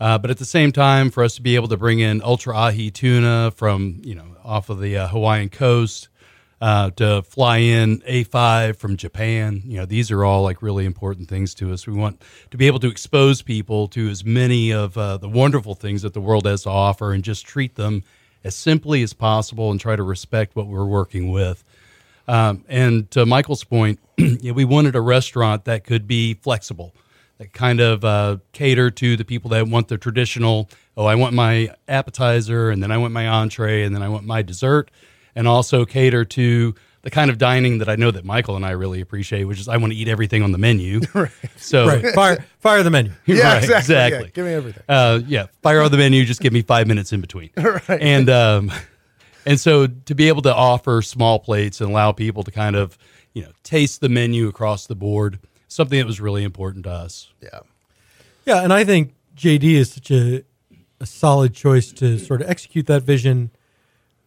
[0.00, 2.56] Uh, but at the same time, for us to be able to bring in ultra
[2.56, 6.08] ahi tuna from you know off of the uh, Hawaiian coast,
[6.60, 11.28] uh, to fly in A5 from Japan, you know these are all like really important
[11.28, 11.86] things to us.
[11.86, 15.74] We want to be able to expose people to as many of uh, the wonderful
[15.74, 18.02] things that the world has to offer, and just treat them
[18.44, 21.64] as simply as possible and try to respect what we're working with.
[22.28, 26.94] Um, and to Michael's point, we wanted a restaurant that could be flexible,
[27.38, 30.68] that kind of uh, cater to the people that want the traditional.
[30.96, 34.24] Oh, I want my appetizer, and then I want my entree, and then I want
[34.24, 34.90] my dessert,
[35.34, 36.74] and also cater to
[37.04, 39.68] the kind of dining that I know that Michael and I really appreciate, which is
[39.68, 41.02] I want to eat everything on the menu.
[41.14, 41.30] right.
[41.56, 42.06] So right.
[42.14, 43.12] fire fire the menu.
[43.26, 43.76] Yeah, right, exactly.
[43.78, 44.24] exactly.
[44.24, 44.82] Yeah, give me everything.
[44.88, 46.24] Uh, yeah, fire on the menu.
[46.24, 47.50] Just give me five minutes in between.
[47.56, 47.82] right.
[47.90, 48.72] And um,
[49.44, 52.96] and so to be able to offer small plates and allow people to kind of
[53.34, 55.38] you know taste the menu across the board,
[55.68, 57.30] something that was really important to us.
[57.42, 57.60] Yeah.
[58.46, 60.42] Yeah, and I think JD is such a
[61.00, 63.50] a solid choice to sort of execute that vision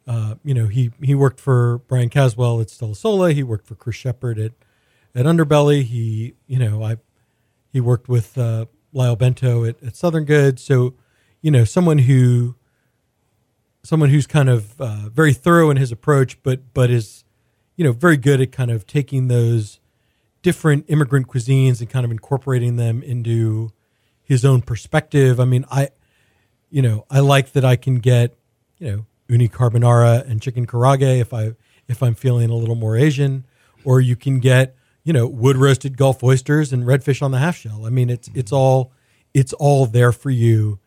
[0.08, 3.34] uh, you know, he he worked for Bryan Caswell at Stella Sola.
[3.34, 4.53] He worked for Chris Shepard at
[5.14, 5.84] at Underbelly.
[5.84, 6.97] He, you know, I
[7.74, 10.60] he worked with uh, Lyle Bento at, at Southern Good.
[10.60, 10.95] So,
[11.41, 12.55] you know, someone who
[13.84, 17.26] someone who's kind of uh, very thorough in his approach, but but is
[17.76, 19.82] you know very good at kind of taking those
[20.41, 23.72] different immigrant cuisines and kind of incorporating them into
[24.24, 25.39] his own perspective.
[25.41, 25.89] I mean, I
[26.70, 28.38] you know I like that I can get
[28.78, 31.53] you know uni carbonara and chicken karaage if I
[31.88, 33.45] if I'm feeling a little more Asian,
[33.84, 37.57] or you can get you know wood roasted Gulf oysters and redfish on the half
[37.57, 37.86] shell.
[37.86, 38.91] I mean, it's it's all
[39.34, 40.80] it's all there for you,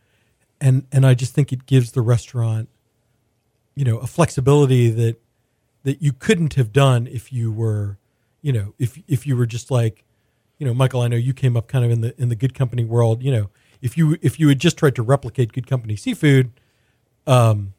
[0.61, 2.69] and and I just think it gives the restaurant
[3.75, 5.17] you know a flexibility that
[5.85, 7.99] that you couldn't have done if you were
[8.43, 10.05] you know if if you were just like
[10.59, 12.55] you know Michael I know you came up kind of in the in the good
[12.55, 15.97] company world you know if you if you had just tried to replicate good company
[15.97, 16.53] seafood
[17.27, 17.73] um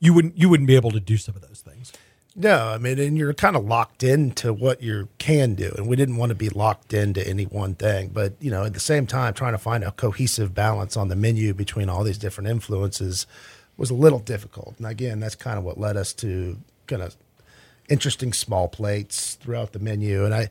[0.00, 1.92] you wouldn't you wouldn't be able to do some of those things.
[2.36, 5.96] No, I mean, and you're kind of locked into what you can do, and we
[5.96, 8.10] didn't want to be locked into any one thing.
[8.12, 11.16] But you know, at the same time, trying to find a cohesive balance on the
[11.16, 13.26] menu between all these different influences
[13.76, 14.74] was a little difficult.
[14.78, 17.16] And again, that's kind of what led us to kind of
[17.88, 20.24] interesting small plates throughout the menu.
[20.24, 20.48] And I,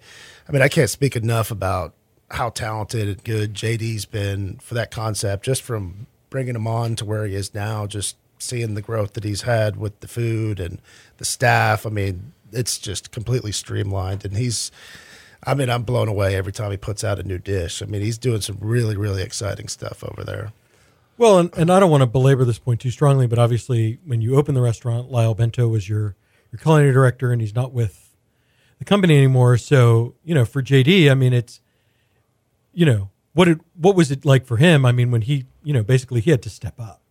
[0.48, 1.94] I mean, I can't speak enough about
[2.32, 7.06] how talented and good JD's been for that concept, just from bringing him on to
[7.06, 10.80] where he is now, just seeing the growth that he's had with the food and
[11.18, 11.86] the staff.
[11.86, 14.72] I mean, it's just completely streamlined, and he's.
[15.44, 17.84] I mean, I'm blown away every time he puts out a new dish.
[17.84, 20.52] I mean, he's doing some really, really exciting stuff over there.
[21.18, 24.22] Well, and, and I don't want to belabor this point too strongly, but obviously, when
[24.22, 26.16] you open the restaurant, Lyle Bento was your
[26.52, 28.16] your culinary director, and he's not with
[28.80, 29.58] the company anymore.
[29.58, 31.60] So, you know, for JD, I mean, it's
[32.74, 34.86] you know what it what was it like for him?
[34.86, 37.02] I mean, when he you know basically he had to step up.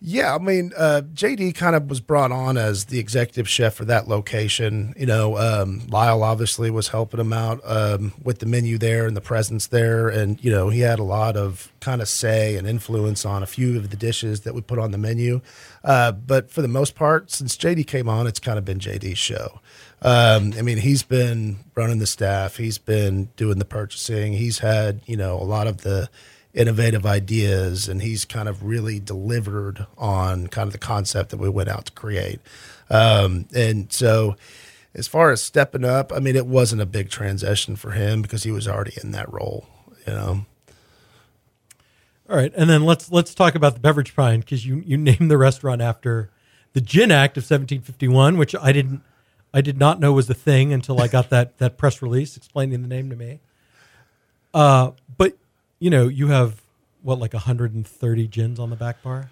[0.00, 3.84] Yeah, I mean, uh, JD kind of was brought on as the executive chef for
[3.86, 4.94] that location.
[4.96, 9.16] You know, um, Lyle obviously was helping him out um, with the menu there and
[9.16, 12.64] the presence there, and you know, he had a lot of kind of say and
[12.68, 15.40] influence on a few of the dishes that we put on the menu.
[15.82, 19.18] Uh, but for the most part, since JD came on, it's kind of been JD's
[19.18, 19.60] show.
[20.00, 25.00] Um, I mean, he's been running the staff, he's been doing the purchasing, he's had
[25.06, 26.08] you know a lot of the
[26.54, 31.48] innovative ideas and he's kind of really delivered on kind of the concept that we
[31.48, 32.40] went out to create
[32.90, 34.36] um, and so
[34.94, 38.44] as far as stepping up i mean it wasn't a big transition for him because
[38.44, 39.66] he was already in that role
[40.06, 40.44] you know
[42.28, 45.30] All right, and then let's let's talk about the beverage pine because you you named
[45.30, 46.30] the restaurant after
[46.74, 49.02] the Gin Act of 1751, which I didn't
[49.52, 52.82] I did not know was a thing until I got that that press release explaining
[52.82, 53.40] the name to me.
[54.52, 55.36] Uh, but
[55.78, 56.60] you know, you have
[57.02, 59.30] what like 130 gins on the back bar.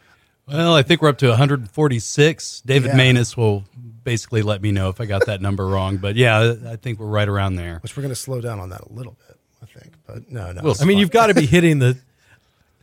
[0.48, 2.60] Well, I think we're up to 146.
[2.64, 2.96] David Yeah.
[2.96, 3.64] Manus will
[4.04, 5.96] basically let me know if I got that number wrong.
[5.96, 7.78] But yeah, I think we're right around there.
[7.82, 10.52] which we're going to slow down on that a little bit i think but no
[10.52, 11.96] no We'll I mean, you've got to be hitting the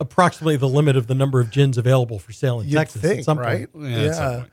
[0.00, 3.18] approximately the limit of the number of gins available for sale in You'd Texas think,
[3.20, 3.72] at some right?
[3.72, 3.88] point.
[3.90, 4.50] Yeah, at some Yeah, point.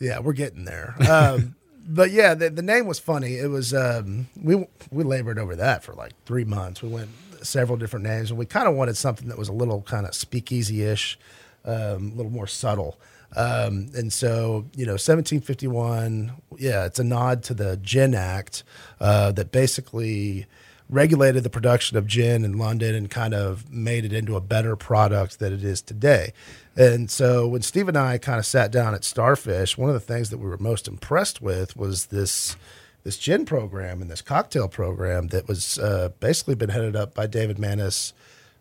[0.00, 0.94] yeah, we're getting there.
[1.08, 1.54] Um,
[1.86, 3.36] but yeah, the, the name was funny.
[3.36, 6.82] It was um, we we labored over that for like three months.
[6.82, 7.10] We went
[7.44, 10.14] several different names, and we kind of wanted something that was a little kind of
[10.14, 11.18] speakeasy ish,
[11.64, 12.98] um, a little more subtle.
[13.34, 18.62] Um, and so, you know, 1751, yeah, it's a nod to the Gin Act
[19.00, 20.46] uh, that basically
[20.92, 24.76] regulated the production of gin in London and kind of made it into a better
[24.76, 26.34] product that it is today.
[26.76, 30.00] And so when Steve and I kind of sat down at Starfish, one of the
[30.00, 32.56] things that we were most impressed with was this
[33.04, 37.26] this gin program and this cocktail program that was uh, basically been headed up by
[37.26, 38.12] David Manis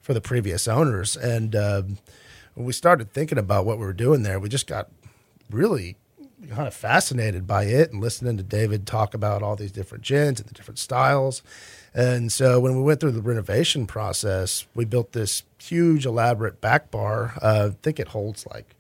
[0.02, 1.16] for the previous owners.
[1.16, 1.98] And um,
[2.56, 4.90] when we started thinking about what we were doing there, we just got
[5.50, 5.96] really
[6.50, 10.40] kind of fascinated by it and listening to David talk about all these different gins
[10.40, 11.44] and the different styles.
[11.94, 16.90] And so when we went through the renovation process, we built this huge, elaborate back
[16.90, 17.34] bar.
[17.42, 18.76] Uh, I think it holds like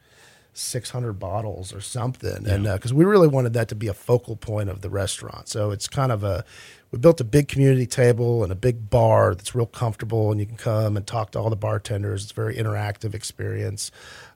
[0.53, 2.47] 600 bottles or something.
[2.47, 5.47] And because we really wanted that to be a focal point of the restaurant.
[5.47, 6.43] So it's kind of a,
[6.91, 10.45] we built a big community table and a big bar that's real comfortable and you
[10.45, 12.23] can come and talk to all the bartenders.
[12.23, 13.91] It's a very interactive experience.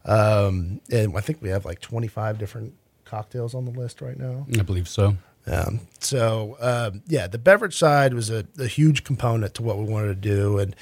[0.06, 4.46] Um, and I think we have like 25 different cocktails on the list right now.
[4.58, 5.18] I believe so.
[5.48, 9.86] Um, so um, yeah, the beverage side was a, a huge component to what we
[9.86, 10.76] wanted to do, and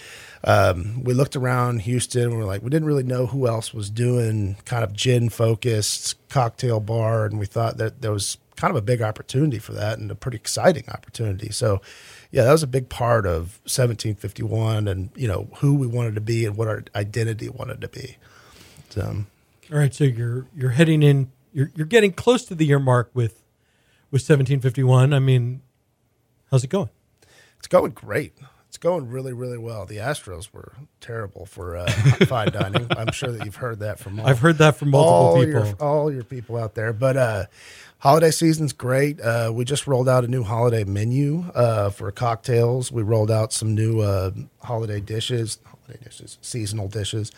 [0.44, 2.24] um, we looked around Houston.
[2.24, 5.30] And we are like, we didn't really know who else was doing kind of gin
[5.30, 9.74] focused cocktail bar, and we thought that there was kind of a big opportunity for
[9.74, 11.52] that and a pretty exciting opportunity.
[11.52, 11.82] So
[12.32, 16.22] yeah, that was a big part of 1751, and you know who we wanted to
[16.22, 18.18] be and what our identity wanted to be.
[18.90, 19.26] So.
[19.72, 21.32] All right, so you're you're heading in.
[21.54, 23.42] You're you're getting close to the year mark with
[24.12, 25.14] with 1751.
[25.14, 25.62] I mean,
[26.52, 26.90] how's it going?
[27.58, 28.34] It's going great.
[28.74, 29.86] It's going really, really well.
[29.86, 31.92] The Astros were terrible for uh,
[32.26, 32.88] fine dining.
[32.98, 35.66] I'm sure that you've heard that from all, I've heard that from multiple all people.
[35.68, 36.92] Your, all your people out there.
[36.92, 37.46] But uh,
[38.00, 39.22] holiday season's great.
[39.22, 42.92] Uh, we just rolled out a new holiday menu uh, for cocktails.
[42.92, 44.32] We rolled out some new uh,
[44.64, 47.32] holiday dishes, holiday dishes, seasonal dishes,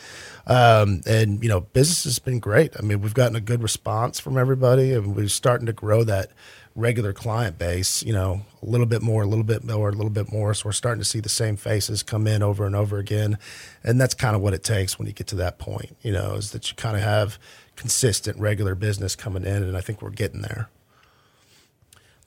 [0.48, 2.74] um, and you know, business has been great.
[2.78, 6.32] I mean, we've gotten a good response from everybody, and we're starting to grow that
[6.76, 10.10] regular client base, you know, a little bit more, a little bit more, a little
[10.10, 10.54] bit more.
[10.54, 13.38] So we're starting to see the same faces come in over and over again.
[13.84, 16.34] And that's kind of what it takes when you get to that point, you know,
[16.34, 17.40] is that you kind of have
[17.78, 19.64] consistent regular business coming in.
[19.64, 20.70] And I think we're getting there.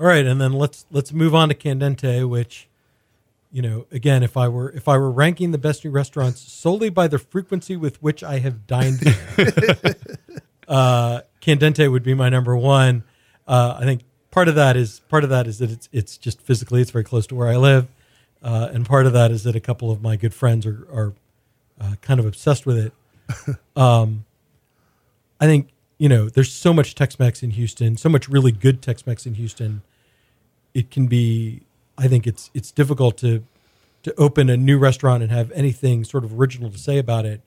[0.00, 2.68] All right, and then let's let's move on to Candente, which,
[3.50, 6.90] you know, again, if I were if I were ranking the best new restaurants solely
[6.90, 9.94] by the frequency with which I have dined there,
[10.68, 13.04] uh, Candente would be my number one.
[13.46, 16.40] Uh, I think part of that is part of that is that it's it's just
[16.40, 17.88] physically it's very close to where I live,
[18.42, 21.14] uh, and part of that is that a couple of my good friends are are
[21.80, 23.56] uh, kind of obsessed with it.
[23.76, 24.24] um,
[25.40, 25.68] I think
[25.98, 29.82] you know there's so much Tex-Mex in Houston, so much really good Tex-Mex in Houston.
[30.74, 31.62] It can be,
[31.98, 33.44] I think it's it's difficult to
[34.04, 37.40] to open a new restaurant and have anything sort of original to say about it.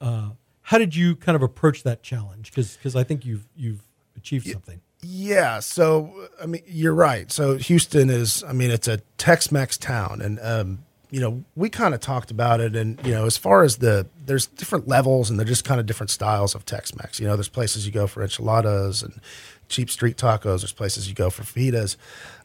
[0.00, 0.30] Uh,
[0.62, 2.50] how did you kind of approach that challenge?
[2.50, 3.82] Because because I think you've you've
[4.16, 4.80] achieved something.
[5.00, 7.30] Yeah, so I mean, you're right.
[7.30, 11.94] So Houston is, I mean, it's a Tex-Mex town, and um, you know, we kind
[11.94, 15.38] of talked about it, and you know, as far as the there's different levels, and
[15.38, 17.20] they're just kind of different styles of Tex-Mex.
[17.20, 19.20] You know, there's places you go for enchiladas and
[19.68, 20.60] cheap street tacos.
[20.60, 21.96] There's places you go for fajitas.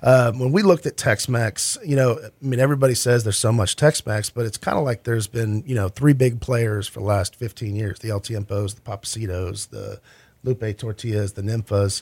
[0.01, 3.76] Um, when we looked at Tex-Mex, you know, I mean, everybody says there's so much
[3.76, 7.05] Tex-Mex, but it's kind of like there's been, you know, three big players for the
[7.05, 9.99] last 15 years: the El Tiempos, the Papacitos, the
[10.43, 12.01] Lupe Tortillas, the Ninfas,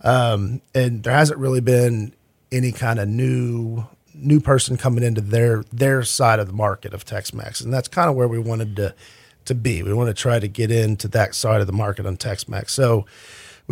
[0.00, 2.14] um, and there hasn't really been
[2.50, 7.04] any kind of new new person coming into their their side of the market of
[7.04, 8.94] Tex-Mex, and that's kind of where we wanted to
[9.44, 9.82] to be.
[9.82, 12.72] We want to try to get into that side of the market on Tex-Mex.
[12.72, 13.06] So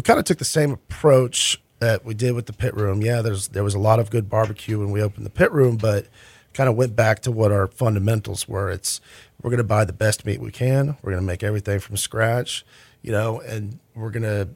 [0.01, 3.03] we kind of took the same approach that we did with the pit room.
[3.03, 5.77] Yeah, there's there was a lot of good barbecue when we opened the pit room,
[5.77, 6.07] but
[6.55, 8.71] kind of went back to what our fundamentals were.
[8.71, 9.03] It's
[9.43, 10.97] we're going to buy the best meat we can.
[11.03, 12.65] We're going to make everything from scratch,
[13.03, 14.49] you know, and we're going to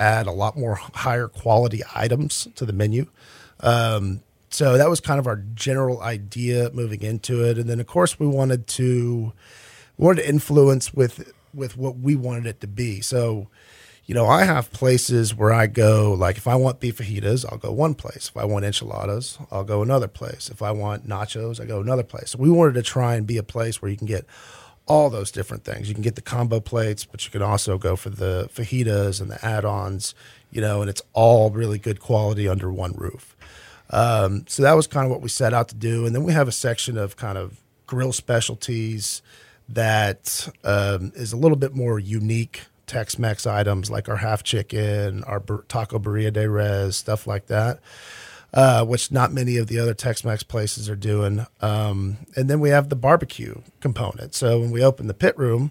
[0.00, 3.06] add a lot more higher quality items to the menu.
[3.60, 7.86] Um, so that was kind of our general idea moving into it, and then of
[7.86, 9.32] course we wanted to
[9.96, 13.00] we wanted to influence with with what we wanted it to be.
[13.00, 13.46] So
[14.08, 17.58] you know, I have places where I go, like if I want beef fajitas, I'll
[17.58, 18.30] go one place.
[18.30, 20.48] If I want enchiladas, I'll go another place.
[20.48, 22.30] If I want nachos, I go another place.
[22.30, 24.24] So we wanted to try and be a place where you can get
[24.86, 25.90] all those different things.
[25.90, 29.30] You can get the combo plates, but you can also go for the fajitas and
[29.30, 30.14] the add ons,
[30.50, 33.36] you know, and it's all really good quality under one roof.
[33.90, 36.06] Um, so that was kind of what we set out to do.
[36.06, 39.20] And then we have a section of kind of grill specialties
[39.68, 45.40] that um, is a little bit more unique Tex-Mex items like our half chicken, our
[45.68, 47.78] taco burrito de res, stuff like that,
[48.52, 51.46] uh, which not many of the other Tex-Mex places are doing.
[51.60, 54.34] Um, and then we have the barbecue component.
[54.34, 55.70] So when we opened the pit room,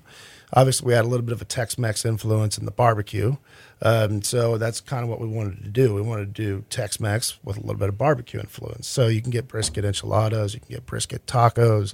[0.53, 3.35] obviously we had a little bit of a Tex-Mex influence in the barbecue.
[3.81, 5.93] Um, so that's kind of what we wanted to do.
[5.93, 8.87] We wanted to do Tex-Mex with a little bit of barbecue influence.
[8.87, 11.93] So you can get brisket enchiladas, you can get brisket tacos,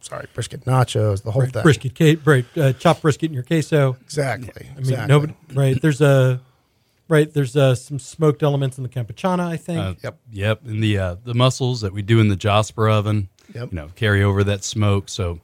[0.00, 1.62] sorry, brisket nachos, the whole thing.
[1.62, 3.96] Brisket, ca- right, uh, chopped brisket in your queso.
[4.02, 4.66] Exactly.
[4.66, 5.08] I mean, exactly.
[5.08, 5.80] nobody, right?
[5.80, 6.40] There's a,
[7.08, 7.32] right.
[7.32, 9.46] There's uh, some smoked elements in the campechana.
[9.46, 9.78] I think.
[9.78, 10.18] Uh, Yep.
[10.32, 10.60] Yep.
[10.66, 13.70] And the uh, the mussels that we do in the Josper oven, Yep.
[13.72, 15.08] you know, carry over that smoke.
[15.08, 15.40] So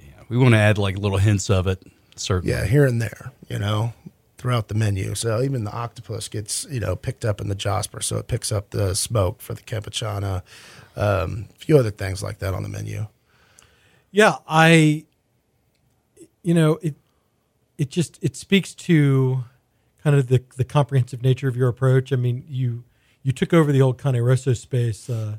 [0.00, 1.82] yeah, we want to add like little hints of it.
[2.16, 2.54] Certainly.
[2.54, 3.94] Yeah, here and there, you know,
[4.36, 5.14] throughout the menu.
[5.14, 8.02] So even the octopus gets, you know, picked up in the Josper.
[8.02, 10.42] So it picks up the smoke for the campechana,
[10.94, 13.06] um, a few other things like that on the menu.
[14.12, 15.06] Yeah, I
[16.42, 16.94] you know, it
[17.78, 19.44] it just it speaks to
[20.04, 22.12] kind of the the comprehensive nature of your approach.
[22.12, 22.84] I mean, you
[23.22, 25.38] you took over the old Cane Rosso space uh,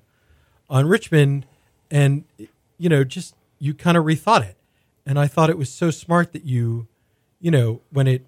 [0.69, 1.45] on Richmond
[1.91, 2.25] and
[2.77, 4.57] you know, just you kind of rethought it.
[5.05, 6.87] And I thought it was so smart that you
[7.39, 8.25] you know, when it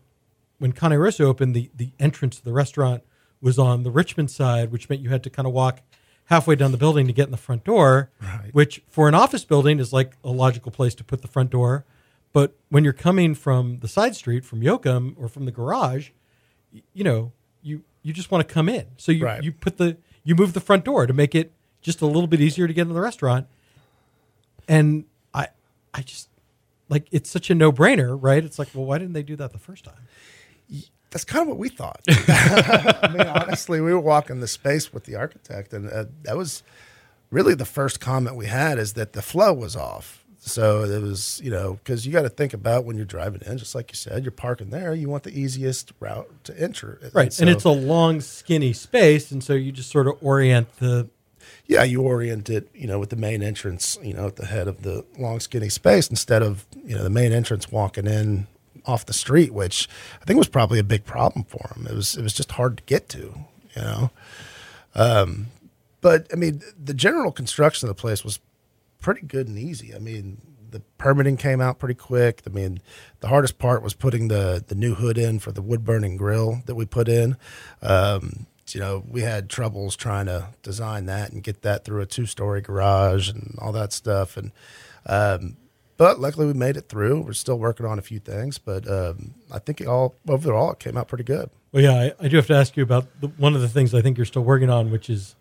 [0.60, 3.04] when Cane Rosso opened, the the entrance to the restaurant
[3.42, 5.82] was on the Richmond side, which meant you had to kind of walk
[6.26, 8.50] halfway down the building to get in the front door, Right.
[8.54, 11.86] which for an office building is like a logical place to put the front door.
[12.34, 16.10] But when you're coming from the side street, from Yoakum or from the garage,
[16.94, 18.86] you know, you you just want to come in.
[18.98, 19.44] So you Right.
[19.44, 21.52] you put the you move the front door to make it
[21.82, 23.48] just a little bit easier to get in the restaurant.
[24.68, 25.48] And I
[25.94, 26.30] I just
[26.90, 28.44] like it's such a no-brainer, right?
[28.44, 30.08] It's like, well, why didn't they do that the first time?
[31.16, 32.02] That's kind of what we thought.
[32.10, 36.62] I mean, honestly, we were walking the space with the architect, and uh, that was
[37.32, 40.26] really the first comment we had is that the flow was off.
[40.40, 43.58] So it was, you know, because you got to think about when you're driving in,
[43.58, 47.00] just like you said, you're parking there, you want the easiest route to enter.
[47.14, 47.32] Right.
[47.32, 51.08] so- and it's a long, skinny space, and so you just sort of orient the
[51.66, 54.68] yeah, you orient it, you know, with the main entrance, you know, at the head
[54.68, 58.48] of the long, skinny space instead of, you know, the main entrance walking in
[58.86, 59.88] off the street, which
[60.22, 61.88] I think was probably a big problem for him.
[61.88, 64.12] It was, it was just hard to get to, you know.
[64.94, 65.48] Um,
[66.02, 68.40] but I mean, the general construction of the place was
[69.00, 69.94] pretty good and easy.
[69.94, 70.40] I mean,
[70.72, 72.42] the permitting came out pretty quick.
[72.46, 72.82] I mean,
[73.22, 76.62] the hardest part was putting the the new hood in for the wood burning grill
[76.66, 77.38] that we put in.
[77.82, 82.06] Um, you know, we had troubles trying to design that and get that through a
[82.06, 84.38] two story garage and all that stuff.
[84.38, 84.52] And
[85.06, 85.58] um,
[85.98, 87.22] but luckily we made it through.
[87.22, 90.80] We're still working on a few things, but um, I think it all overall it
[90.80, 91.50] came out pretty good.
[91.72, 93.94] Well, yeah, I, I do have to ask you about the, one of the things
[93.94, 95.36] I think you're still working on, which is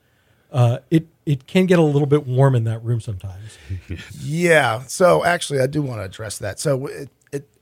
[0.53, 3.59] uh, it it can get a little bit warm in that room sometimes.
[4.21, 4.83] Yeah.
[4.87, 6.59] So actually, I do want to address that.
[6.61, 7.09] So it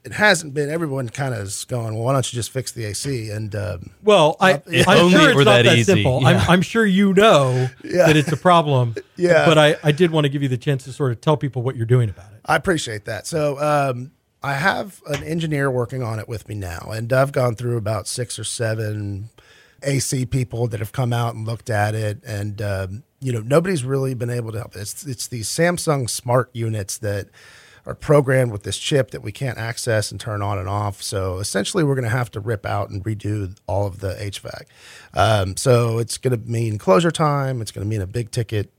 [0.05, 0.71] it, it hasn't been.
[0.71, 1.95] Everyone kind of is going.
[1.95, 3.31] Well, why don't you just fix the AC?
[3.31, 6.21] And um, Well, I, If I'm only sure it's not that that, simple.
[6.23, 6.29] Yeah.
[6.29, 8.07] I'm, I'm sure you know Yeah.
[8.07, 8.95] that it's a problem.
[9.17, 9.45] Yeah.
[9.47, 11.63] But I, I did want to give you the chance to sort of tell people
[11.63, 12.41] what you're doing about it.
[12.45, 13.25] I appreciate that.
[13.27, 14.11] So um,
[14.43, 18.09] I have an engineer working on it with me now, and I've gone through about
[18.09, 19.29] six or seven
[19.85, 23.85] AC people that have come out and looked at it, and um, you know nobody's
[23.85, 24.75] really been able to help.
[24.75, 27.29] It's it's these Samsung smart units that
[27.85, 31.03] are programmed with this chip that we can't access and turn on and off.
[31.03, 34.65] So essentially, we're going to have to rip out and redo all of the HVAC.
[35.15, 37.61] Um, so it's going to mean closure time.
[37.61, 38.73] It's going to mean a big ticket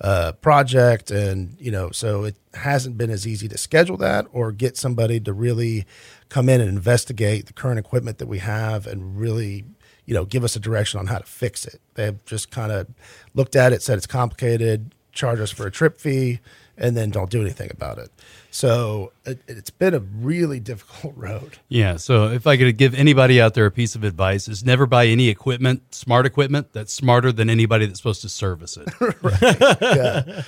[0.00, 4.52] uh, project, and you know, so it hasn't been as easy to schedule that or
[4.52, 5.86] get somebody to really
[6.28, 9.64] come in and investigate the current equipment that we have and really
[10.04, 11.80] you know give us a direction on how to fix it.
[11.94, 12.86] They've just kind of
[13.34, 16.40] looked at it, said it's complicated, charge us for a trip fee,
[16.78, 18.10] and then don't do anything about it.
[18.50, 21.58] So it, it's been a really difficult road.
[21.68, 21.96] Yeah.
[21.96, 25.06] So if I could give anybody out there a piece of advice, is never buy
[25.06, 28.88] any equipment, smart equipment that's smarter than anybody that's supposed to service it.
[29.82, 30.42] yeah.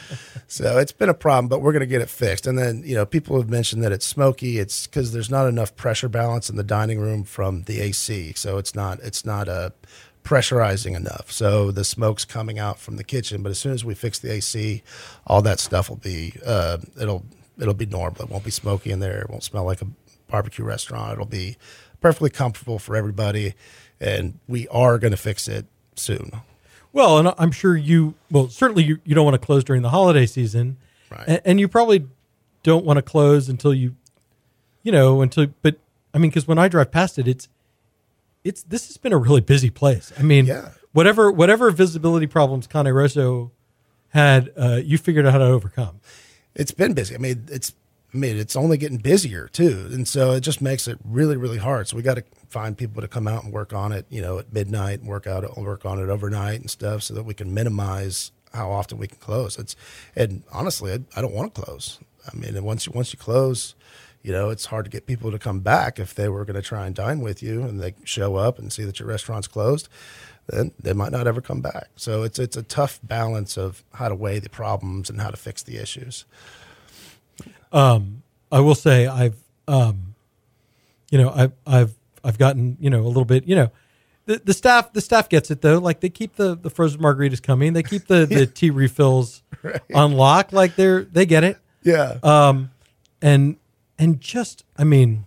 [0.47, 2.47] So it's been a problem, but we're going to get it fixed.
[2.47, 4.59] And then, you know, people have mentioned that it's smoky.
[4.59, 8.33] It's because there's not enough pressure balance in the dining room from the AC.
[8.35, 9.72] So it's not, it's not a
[10.31, 11.33] pressurizing enough.
[11.33, 13.43] So the smoke's coming out from the kitchen.
[13.43, 14.85] But as soon as we fix the AC,
[15.26, 17.24] all that stuff will be, uh, it'll,
[17.59, 18.22] it'll be normal.
[18.22, 19.22] It won't be smoky in there.
[19.22, 19.89] It won't smell like a
[20.28, 21.14] barbecue restaurant.
[21.14, 21.57] It'll be
[22.01, 23.55] perfectly comfortable for everybody.
[24.01, 25.66] And we are going to fix it
[25.97, 26.31] soon.
[26.93, 29.91] Well, and I'm sure you, well, certainly you, you don't want to close during the
[29.91, 30.76] holiday season.
[31.11, 31.24] Right.
[31.26, 32.07] And, and you probably
[32.62, 33.97] don't want to close until you,
[34.85, 35.78] you know, until, but
[36.14, 37.49] I mean, because when I drive past it, it's,
[38.45, 40.12] it's, this has been a really busy place.
[40.18, 40.70] I mean, Yeah.
[40.93, 43.53] whatever, whatever visibility problems Cane Rosso
[44.09, 46.01] had, uh, you figured out how to overcome.
[46.55, 47.14] it's been busy.
[47.14, 47.74] I mean, it's
[48.12, 51.59] I mean, it's only getting busier too, and so it just makes it really, really
[51.59, 51.86] hard.
[51.86, 54.41] So we got to find people to come out and work on it, you know,
[54.41, 57.55] at midnight, and work out, work on it overnight and stuff, so that we can
[57.55, 59.57] minimize how often we can close.
[59.61, 59.76] It's
[60.16, 62.01] and honestly, I, I don't want to close.
[62.26, 63.76] I mean, once you once you close,
[64.23, 66.62] you know, it's hard to get people to come back if they were going to
[66.62, 69.89] try and dine with you, and they show up and see that your restaurant's closed.
[70.47, 71.89] Then they might not ever come back.
[71.97, 75.37] So it's it's a tough balance of how to weigh the problems and how to
[75.37, 76.25] fix the issues.
[77.73, 79.37] Um, I will say I've,
[79.68, 80.14] um,
[81.11, 81.95] you know, I've, I've,
[82.25, 83.71] I've gotten, you know, a little bit, you know,
[84.27, 85.79] the, the staff, the staff gets it though.
[85.79, 87.73] Like they keep the, the frozen margaritas coming.
[87.73, 89.43] They keep the, the tea refills
[89.95, 90.53] on lock.
[90.53, 91.59] Like they're, they get it.
[91.83, 92.18] Yeah.
[92.23, 92.71] Um,
[93.23, 93.57] and,
[94.01, 95.27] and just, I mean,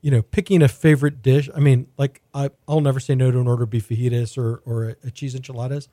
[0.00, 1.50] you know, picking a favorite dish.
[1.54, 4.62] I mean, like I, I'll never say no to an order of beef fajitas or,
[4.64, 5.88] or a, a cheese enchiladas.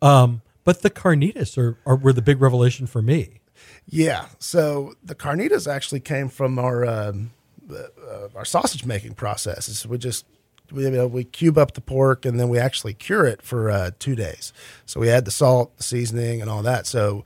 [0.00, 3.40] Um, but the carnitas are, are were the big revelation for me.
[3.86, 4.26] Yeah.
[4.38, 7.30] So the carnitas actually came from our um,
[7.70, 9.86] uh, our sausage making processes.
[9.86, 10.24] We just
[10.72, 13.70] we you know, we cube up the pork and then we actually cure it for
[13.70, 14.52] uh, two days.
[14.86, 16.86] So we add the salt, the seasoning, and all that.
[16.86, 17.24] So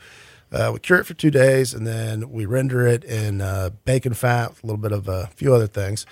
[0.52, 4.14] uh, we cure it for two days and then we render it in uh, bacon
[4.14, 6.06] fat, a little bit of a few other things.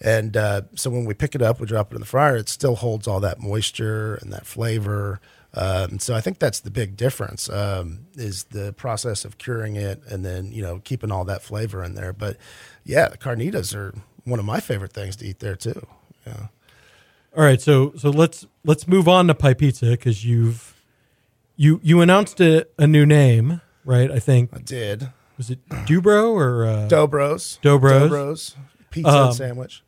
[0.00, 2.36] And uh, so when we pick it up, we drop it in the fryer.
[2.36, 5.20] It still holds all that moisture and that flavor.
[5.54, 10.02] Um, so I think that's the big difference um, is the process of curing it
[10.08, 12.12] and then you know keeping all that flavor in there.
[12.12, 12.38] But
[12.84, 15.86] yeah, the carnitas are one of my favorite things to eat there too.
[16.26, 16.46] Yeah.
[17.36, 20.82] All right, so so let's let's move on to Pi Pizza because you've
[21.56, 24.10] you you announced a, a new name, right?
[24.10, 28.08] I think I did was it Dubro or uh, Dobros, Dobros.
[28.10, 28.54] Dobros
[28.90, 29.82] pizza Um, and sandwich.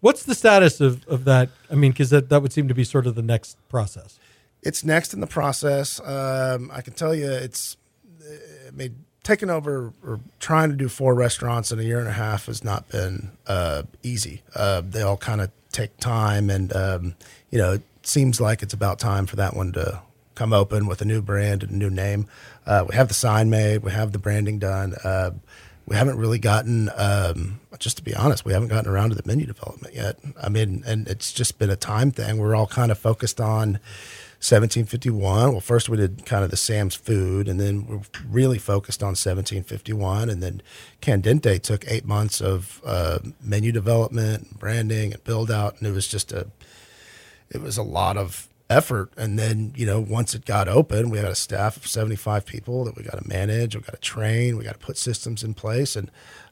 [0.00, 1.48] what's the status of, of that?
[1.70, 4.18] I mean, because that, that would seem to be sort of the next process.
[4.62, 6.00] It's next in the process.
[6.00, 7.76] Um, I can tell you, it's
[8.68, 12.12] I mean, taking over or trying to do four restaurants in a year and a
[12.12, 14.42] half has not been uh, easy.
[14.54, 17.14] Uh, they all kind of take time, and um,
[17.50, 20.00] you know, it seems like it's about time for that one to
[20.34, 22.26] come open with a new brand and a new name.
[22.66, 24.94] Uh, we have the sign made, we have the branding done.
[25.04, 25.30] Uh,
[25.86, 29.22] we haven't really gotten, um, just to be honest, we haven't gotten around to the
[29.26, 30.18] menu development yet.
[30.42, 32.38] I mean, and it's just been a time thing.
[32.38, 33.78] We're all kind of focused on
[34.44, 35.52] 1751.
[35.52, 39.08] Well, first we did kind of the Sam's food, and then we're really focused on
[39.08, 40.30] 1751.
[40.30, 40.62] And then
[41.02, 46.08] Candente took eight months of uh, menu development, branding, and build out, and it was
[46.08, 46.46] just a,
[47.50, 49.12] it was a lot of effort.
[49.16, 52.84] And then you know, once it got open, we had a staff of 75 people
[52.84, 55.54] that we got to manage, we got to train, we got to put systems in
[55.54, 56.10] place, and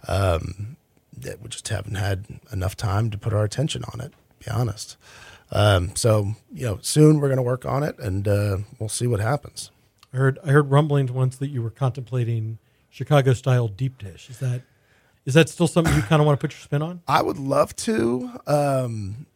[0.08, 0.76] um,
[1.16, 4.12] that we just haven't had enough time to put our attention on it.
[4.12, 4.96] To be honest.
[5.50, 9.06] Um, so you know, soon we're going to work on it, and uh, we'll see
[9.06, 9.70] what happens.
[10.12, 12.58] I heard I heard rumblings once that you were contemplating
[12.90, 14.28] Chicago style deep dish.
[14.30, 14.62] Is that
[15.24, 17.02] is that still something you kind of want to put your spin on?
[17.06, 18.30] I would love to.
[18.46, 19.26] Um,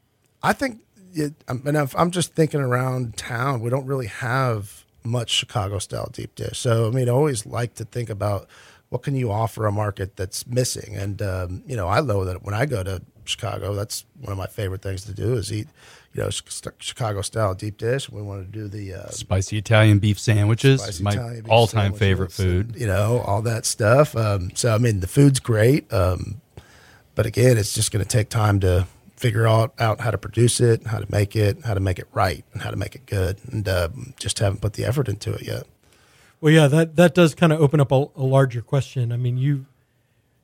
[0.42, 0.80] I think,
[1.16, 5.78] it, I mean, if I'm just thinking around town, we don't really have much Chicago
[5.78, 6.58] style deep dish.
[6.58, 8.48] So I mean, I always like to think about
[8.90, 10.94] what can you offer a market that's missing?
[10.96, 14.38] And um, you know, I know that when I go to Chicago, that's one of
[14.38, 15.68] my favorite things to do is eat,
[16.12, 18.10] you know, Chicago style deep dish.
[18.10, 22.72] We want to do the uh, spicy Italian beef sandwiches, my all time favorite food.
[22.72, 24.14] and, you know, all that stuff.
[24.16, 26.40] Um, so I mean, the food's great, um,
[27.14, 28.86] but again, it's just going to take time to
[29.16, 32.06] figure out, out how to produce it, how to make it, how to make it
[32.12, 33.38] right, and how to make it good.
[33.50, 35.64] And um, just haven't put the effort into it yet.
[36.40, 39.10] Well, yeah, that that does kind of open up a, a larger question.
[39.10, 39.66] I mean, you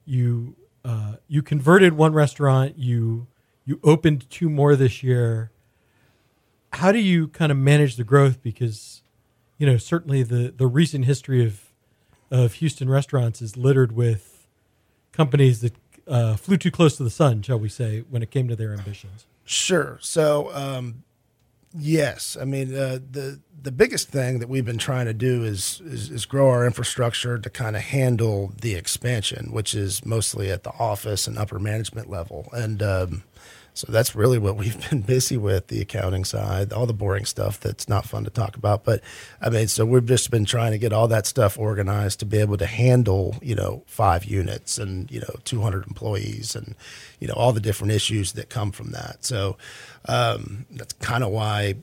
[0.04, 3.26] you uh, you converted one restaurant, you
[3.64, 5.50] you opened two more this year.
[6.72, 8.42] How do you kind of manage the growth?
[8.42, 9.02] Because
[9.58, 11.72] you know, certainly the the recent history of
[12.30, 14.46] of Houston restaurants is littered with
[15.12, 15.74] companies that
[16.07, 18.72] uh, flew too close to the sun, shall we say, when it came to their
[18.72, 19.26] ambitions.
[19.44, 19.98] Sure.
[20.00, 21.05] So, um,
[21.76, 25.80] yes, I mean uh, the the biggest thing that we've been trying to do is,
[25.84, 30.64] is, is grow our infrastructure to kind of handle the expansion, which is mostly at
[30.64, 33.22] the office and upper management level, and um,
[33.74, 37.58] so that's really what we've been busy with the accounting side, all the boring stuff
[37.58, 38.84] that's not fun to talk about.
[38.84, 39.00] But
[39.40, 42.38] I mean, so we've just been trying to get all that stuff organized to be
[42.38, 46.74] able to handle, you know, five units and, you know, 200 employees and,
[47.18, 49.24] you know, all the different issues that come from that.
[49.24, 49.56] So
[50.06, 51.76] um, that's kind of why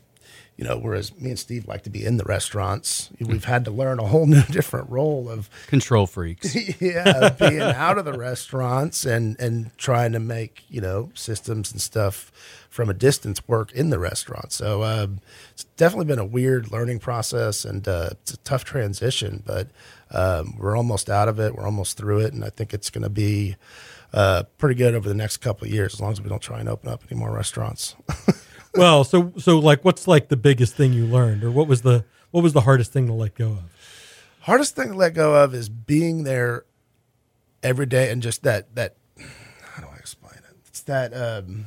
[0.60, 3.72] you know, whereas me and Steve like to be in the restaurants, we've had to
[3.72, 6.54] learn a whole new different role of control freaks.
[6.82, 11.80] yeah, being out of the restaurants and and trying to make you know systems and
[11.80, 12.30] stuff
[12.70, 14.52] from a distance work in the restaurant.
[14.52, 15.08] So uh,
[15.52, 19.70] it's definitely been a weird learning process and uh, it's a tough transition, but
[20.12, 21.56] um, we're almost out of it.
[21.56, 23.56] We're almost through it, and I think it's going to be.
[24.12, 26.60] Uh, pretty good over the next couple of years, as long as we don't try
[26.60, 27.96] and open up any more restaurants.
[28.76, 32.06] well, so so like, what's like the biggest thing you learned, or what was the
[32.32, 33.76] what was the hardest thing to let go of?
[34.42, 36.66] Hardest thing to let go of is being there
[37.62, 38.96] every day and just that that
[39.74, 40.56] how do I explain it?
[40.68, 41.66] It's that um,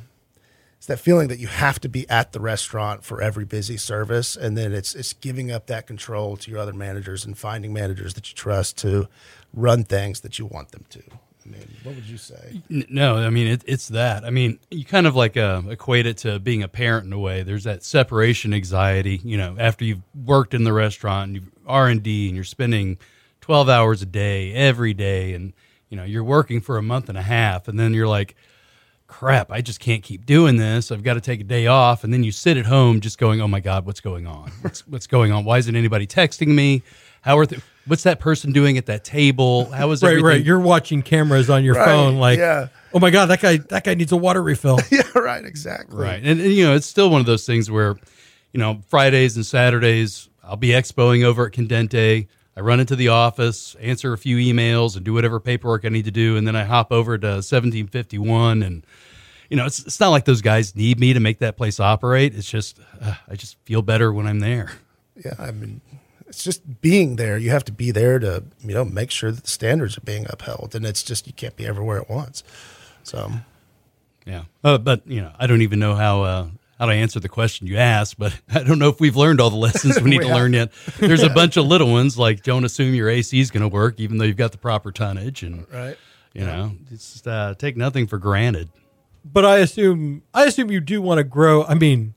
[0.77, 4.35] it's that feeling that you have to be at the restaurant for every busy service,
[4.35, 8.13] and then it's it's giving up that control to your other managers and finding managers
[8.15, 9.07] that you trust to
[9.53, 11.01] run things that you want them to.
[11.45, 12.61] I mean, what would you say?
[12.69, 14.23] No, I mean it, it's that.
[14.23, 17.19] I mean, you kind of like uh, equate it to being a parent in a
[17.19, 17.43] way.
[17.43, 19.19] There's that separation anxiety.
[19.23, 22.43] You know, after you've worked in the restaurant, and you've R and D, and you're
[22.43, 22.97] spending
[23.41, 25.53] 12 hours a day every day, and
[25.89, 28.35] you know you're working for a month and a half, and then you're like,
[29.13, 30.91] "Crap, I just can't keep doing this.
[30.91, 33.41] I've got to take a day off." And then you sit at home just going,
[33.41, 34.51] "Oh my God, what's going on?
[34.61, 35.45] What's, what's going on?
[35.45, 36.81] Why isn't anybody texting me?
[37.21, 39.65] How are th- what's that person doing at that table?
[39.71, 40.25] How is right, everything?
[40.25, 40.43] right.
[40.43, 42.67] You're watching cameras on your Right, phone, like, yeah.
[42.93, 44.79] oh my god, that guy, that guy needs a water refill.
[44.91, 45.95] yeah, right, exactly.
[45.97, 46.21] Right.
[46.23, 47.95] And, and, you know, it's still one of those things where,
[48.51, 52.27] you know, Fridays and Saturdays, I'll be expoing over at Candente.
[52.55, 56.05] I run into the office, answer a few emails, and do whatever paperwork I need
[56.05, 56.37] to do.
[56.37, 58.61] And then I hop over to 1751.
[58.61, 58.85] And,
[59.49, 62.35] you know, it's, it's not like those guys need me to make that place operate.
[62.35, 64.71] It's just, uh, I just feel better when I'm there.
[65.23, 65.81] Yeah, I mean,
[66.27, 67.37] it's just being there.
[67.37, 70.25] You have to be there to you know make sure that the standards are being
[70.29, 72.43] upheld, and it's just you can't be everywhere at once.
[73.03, 73.31] So
[74.25, 74.45] Yeah.
[74.63, 76.23] Uh, but, you know, I don't even know how.
[76.23, 76.47] Uh,
[76.83, 79.49] how to answer the question you asked, but I don't know if we've learned all
[79.49, 80.73] the lessons we need We to learn yet.
[80.99, 83.99] There's a bunch of little ones like don't assume your AC is going to work,
[83.99, 85.97] even though you've got the proper tonnage, and right.
[86.33, 88.67] you know, just, uh, take nothing for granted.
[89.23, 91.63] but I assume, I assume you do want to grow.
[91.63, 92.15] I mean,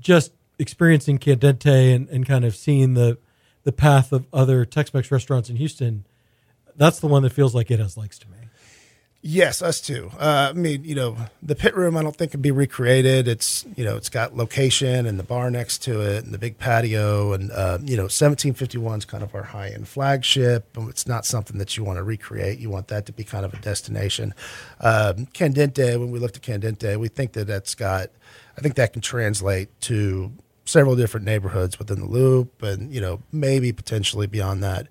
[0.00, 3.18] just experiencing Candente and, and kind of seeing the
[3.64, 6.06] the path of other Tex-Mex restaurants in Houston,
[6.76, 8.35] that's the one that feels like it has legs to me.
[9.28, 10.12] Yes, us too.
[10.20, 13.26] Uh, I mean, you know, the pit room I don't think can be recreated.
[13.26, 16.58] It's you know, it's got location and the bar next to it and the big
[16.58, 20.68] patio and uh, you know, 1751 is kind of our high end flagship.
[20.78, 22.60] It's not something that you want to recreate.
[22.60, 24.32] You want that to be kind of a destination.
[24.80, 28.10] Um, Candente, when we looked at Candente, we think that that's got,
[28.56, 30.30] I think that can translate to
[30.66, 34.86] several different neighborhoods within the loop and you know maybe potentially beyond that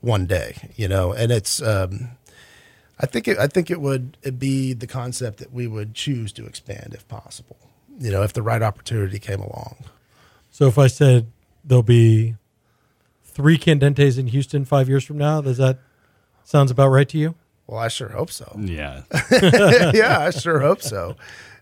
[0.00, 2.10] one day you know and it's um
[2.98, 6.46] I think it, I think it would be the concept that we would choose to
[6.46, 7.58] expand if possible.
[7.98, 9.76] You know, if the right opportunity came along.
[10.50, 11.26] So if I said
[11.64, 12.36] there'll be
[13.24, 15.78] three Candentes in Houston five years from now, does that
[16.44, 17.34] sounds about right to you?
[17.66, 18.56] Well, I sure hope so.
[18.58, 19.02] Yeah.
[19.92, 21.16] yeah, I sure hope so.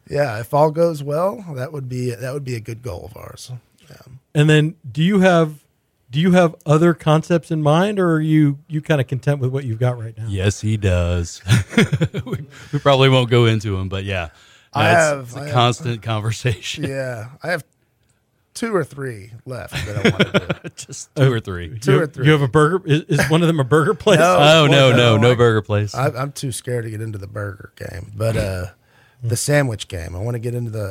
[0.09, 3.17] Yeah, if all goes well, that would be that would be a good goal of
[3.17, 3.51] ours.
[3.89, 3.97] Yeah.
[4.35, 5.64] And then do you have
[6.11, 9.51] do you have other concepts in mind or are you you kind of content with
[9.51, 10.27] what you've got right now?
[10.29, 11.43] yes, he does.
[12.25, 14.29] we, we probably won't go into him, but yeah.
[14.75, 16.85] No, I it's, have- it's a I have- constant conversation.
[16.89, 17.65] Yeah, I have
[18.55, 20.69] two or three left that I want to do.
[20.77, 21.79] Just two or three.
[21.81, 22.27] Two you, or three.
[22.27, 22.83] You have a burger?
[22.87, 24.19] Is, is one of them a burger place?
[24.21, 24.37] No.
[24.39, 25.95] Oh no, no, no, no I- burger place.
[25.95, 28.67] I, I'm too scared to get into the burger game, but uh,
[29.23, 30.15] the sandwich game.
[30.15, 30.85] I want to get into the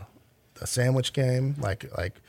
[0.00, 0.04] uh,
[0.60, 2.20] the sandwich game, like like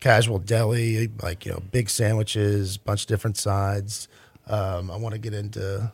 [0.00, 4.08] casual deli, like you know, big sandwiches, bunch of different sides.
[4.46, 5.92] Um, I want to get into.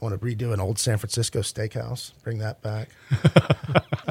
[0.00, 2.12] I want to redo an old San Francisco steakhouse.
[2.22, 2.88] Bring that back.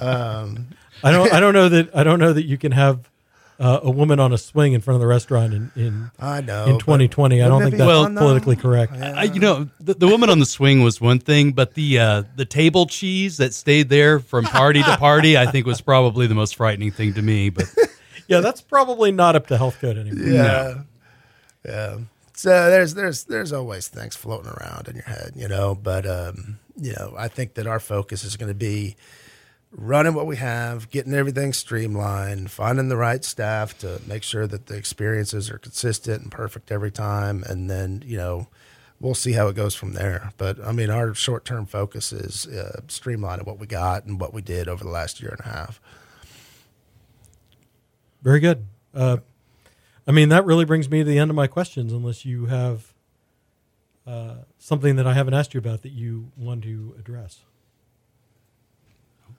[1.04, 1.34] I don't.
[1.34, 1.96] I don't know that.
[1.96, 3.10] I don't know that you can have
[3.60, 6.66] uh, a woman on a swing in front of the restaurant in in, I know.
[6.66, 7.42] in 2020.
[7.42, 8.94] I don't think that's Well, politically correct.
[8.94, 12.24] I, you know, the, the woman on the swing was one thing, but the uh,
[12.36, 16.36] the table cheese that stayed there from party to party, I think, was probably the
[16.36, 17.50] most frightening thing to me.
[17.50, 17.66] But
[18.28, 20.28] Yeah, that's probably not up to health code anymore.
[20.28, 20.82] Yeah.
[21.66, 21.98] Yeah.
[22.36, 25.76] So there's there's there's always things floating around in your head, you know.
[25.76, 28.96] But um, you know, I think that our focus is going to be
[29.72, 34.66] running what we have, getting everything streamlined, finding the right staff to make sure that
[34.68, 38.48] the experiences are consistent and perfect every time, and then you know.
[39.00, 40.32] We'll see how it goes from there.
[40.38, 44.34] But I mean, our short term focus is uh, streamlining what we got and what
[44.34, 45.82] we did over the last year and a half.
[48.24, 48.66] Very good.
[48.94, 49.18] Uh,
[50.08, 52.94] I mean, that really brings me to the end of my questions, unless you have
[54.08, 57.40] uh, something that I haven't asked you about that you want to address.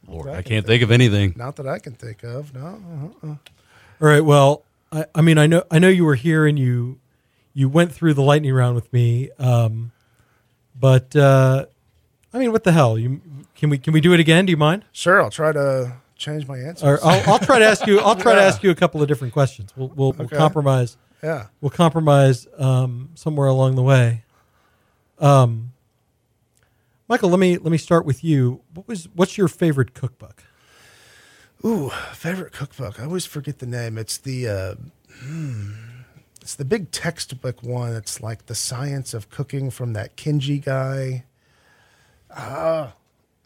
[0.07, 1.33] Lord, I can't think of anything.
[1.37, 2.55] Not that I can think of.
[2.55, 3.13] No.
[3.23, 3.27] uh-uh.
[3.27, 3.37] All
[4.09, 4.21] right.
[4.21, 4.63] Well,
[4.93, 6.99] I, I mean, I know I know you were here and you
[7.55, 9.31] you went through the lightning round with me.
[9.39, 9.93] Um,
[10.79, 11.67] but uh,
[12.35, 12.99] I mean, what the hell?
[12.99, 13.21] You
[13.55, 14.45] can we can we do it again?
[14.45, 14.85] Do you mind?
[14.93, 16.87] Sure, I'll try to change my answer.
[16.87, 18.01] Or I'll, I'll try to ask you.
[18.01, 19.73] I'll try to ask you a couple of different questions.
[19.77, 20.97] We'll we'll, we'll compromise.
[21.23, 21.47] Yeah.
[21.61, 24.25] We'll compromise um, somewhere along the way.
[25.19, 25.73] Um,
[27.09, 28.61] Michael, let me let me start with you.
[28.75, 30.45] What was what's your favorite cookbook?
[31.65, 33.01] Ooh, favorite cookbook.
[33.01, 33.97] I always forget the name.
[33.97, 34.75] It's the uh,
[35.23, 35.73] hmm,
[36.41, 37.95] it's the big textbook one.
[37.95, 41.25] It's like the science of cooking from that Kenji guy.
[42.31, 42.93] Ah, I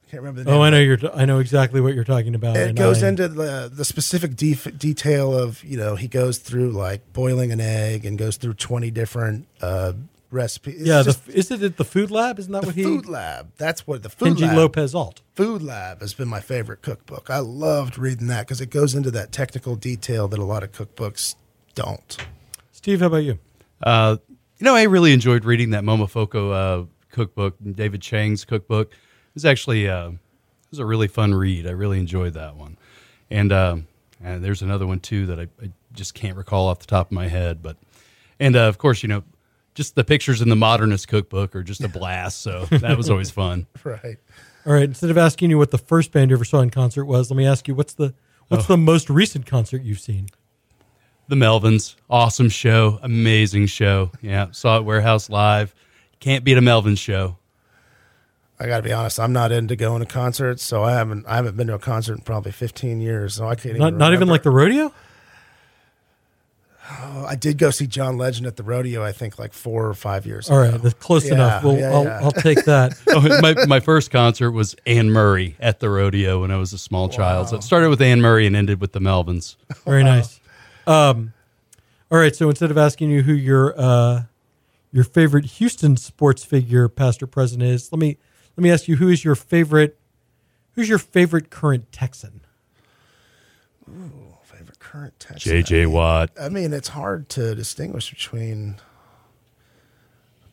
[0.08, 0.58] can't remember the name.
[0.58, 0.96] Oh, I know you're.
[0.96, 2.56] t- I know exactly what you're talking about.
[2.56, 6.70] It goes I- into the the specific def- detail of you know he goes through
[6.70, 9.92] like boiling an egg and goes through twenty different uh,
[10.30, 10.80] recipes.
[10.80, 12.38] It's Yeah, just the, is it the Food Lab?
[12.38, 12.82] Isn't that the what he?
[12.84, 13.52] food lab.
[13.56, 14.56] That's what the food Kenji lab.
[14.56, 15.20] Lopez Alt.
[15.34, 17.30] Food Lab has been my favorite cookbook.
[17.30, 20.72] I loved reading that because it goes into that technical detail that a lot of
[20.72, 21.34] cookbooks
[21.74, 22.16] don't.
[22.72, 23.38] Steve, how about you?
[23.82, 24.16] Uh,
[24.58, 26.52] you know, I really enjoyed reading that Momofuku
[26.82, 28.92] uh, cookbook, David Chang's cookbook.
[29.38, 30.18] It was actually uh, it
[30.70, 31.64] was a really fun read.
[31.68, 32.76] I really enjoyed that one.
[33.30, 33.86] And um,
[34.20, 37.12] and there's another one too that I, I just can't recall off the top of
[37.12, 37.62] my head.
[37.62, 37.76] But
[38.40, 39.22] and uh, of course, you know,
[39.76, 42.42] just the pictures in the Modernist cookbook are just a blast.
[42.42, 43.68] So that was always fun.
[43.84, 44.16] Right.
[44.66, 44.82] All right.
[44.82, 47.36] Instead of asking you what the first band you ever saw in concert was, let
[47.36, 48.12] me ask you what's the
[48.48, 48.72] what's Oh.
[48.72, 50.30] the most recent concert you've seen?
[51.28, 54.10] The Melvins, awesome show, amazing show.
[54.20, 55.76] Yeah, saw it Warehouse Live.
[56.18, 57.36] Can't beat a Melvin show.
[58.60, 59.20] I got to be honest.
[59.20, 61.26] I'm not into going to concerts, so I haven't.
[61.26, 63.34] I haven't been to a concert in probably 15 years.
[63.34, 63.78] So I can't.
[63.78, 64.92] Not even not even like the rodeo.
[66.90, 69.04] Oh, I did go see John Legend at the rodeo.
[69.04, 70.48] I think like four or five years.
[70.48, 70.78] All right, ago.
[70.78, 71.64] that's close Yeah, enough.
[71.64, 72.20] Well, yeah, I'll, yeah.
[72.22, 72.94] I'll take that.
[73.08, 76.78] oh, my, my first concert was Anne Murray at the rodeo when I was a
[76.78, 77.50] small child.
[77.50, 79.56] So it started with Anne Murray and ended with the Melvins.
[79.84, 80.40] Very nice.
[80.86, 81.34] Um,
[82.10, 82.34] all right.
[82.34, 84.22] So instead of asking you who your uh,
[84.90, 88.16] your favorite Houston sports figure, past or present, is, let me
[88.58, 89.96] let me ask you who is your favorite
[90.72, 92.40] who's your favorite current Texan?
[94.42, 95.52] favorite current Texan.
[95.62, 96.30] JJ Watt.
[96.40, 98.80] I mean, it's hard to distinguish between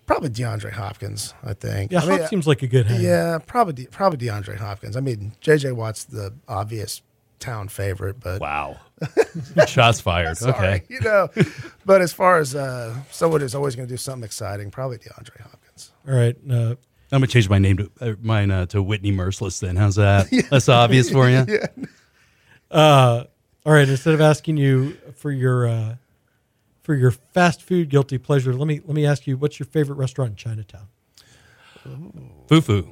[0.05, 1.33] probably DeAndre Hopkins.
[1.43, 1.91] I think.
[1.91, 3.01] Yeah, I mean, Hop seems like a good hang.
[3.01, 4.95] Yeah, probably De- probably DeAndre Hopkins.
[4.95, 7.01] I mean, JJ Watt's the obvious
[7.39, 8.77] town favorite, but Wow.
[9.67, 10.37] Shots fired.
[10.37, 10.83] sorry, Okay.
[10.89, 11.27] you know.
[11.86, 15.41] but as far as uh, someone who's always going to do something exciting, probably DeAndre
[15.41, 15.91] Hopkins.
[16.07, 16.36] All right.
[16.49, 16.75] Uh,
[17.11, 19.59] I'm gonna change my name to uh, mine uh, to Whitney Mercilus.
[19.59, 20.27] Then how's that?
[20.49, 21.45] That's obvious for you.
[22.71, 23.23] uh,
[23.65, 23.87] all right.
[23.87, 25.95] Instead of asking you for your uh,
[26.82, 29.95] for your fast food guilty pleasure, let me let me ask you what's your favorite
[29.95, 30.87] restaurant in Chinatown?
[32.47, 32.89] Fufu.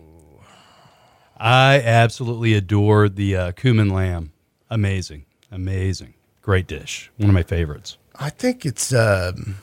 [1.37, 4.31] I absolutely adore the uh, cumin lamb.
[4.69, 7.11] Amazing, amazing, great dish.
[7.17, 7.97] One of my favorites.
[8.15, 9.57] I think it's um,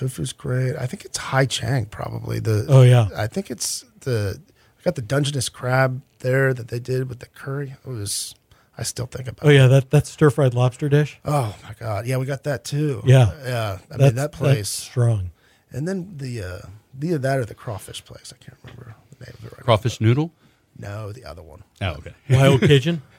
[0.00, 0.76] Fufu's great.
[0.76, 2.66] I think it's Hai Chang probably the.
[2.68, 3.08] Oh, yeah.
[3.16, 4.40] I think it's the.
[4.78, 7.74] I got the Dungeness crab there that they did with the curry.
[7.84, 8.34] It was.
[8.78, 9.46] I still think about.
[9.46, 11.20] Oh yeah, that that stir fried lobster dish.
[11.24, 12.06] Oh my god!
[12.06, 13.02] Yeah, we got that too.
[13.04, 13.30] Yeah.
[13.44, 13.68] yeah.
[13.72, 15.32] I mean That's- that that's place, strong.
[15.70, 16.58] and then the uh,
[17.02, 18.32] either that or the crawfish place.
[18.34, 19.58] I can't remember the name of it right.
[19.58, 19.64] now.
[19.64, 20.32] Crawfish noodle.
[20.78, 21.62] No, the other one.
[21.82, 22.14] Oh, okay.
[22.30, 23.02] Wild Cajun.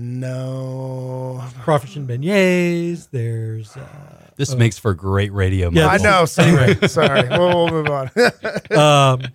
[0.00, 1.44] No.
[1.62, 3.10] Crawfish and beignets.
[3.10, 5.70] There's uh, This makes for great radio.
[5.70, 6.24] Yeah, I know.
[6.24, 6.74] Sorry.
[6.88, 7.28] Sorry.
[7.28, 8.10] We'll, we'll move on.
[8.78, 9.30] um,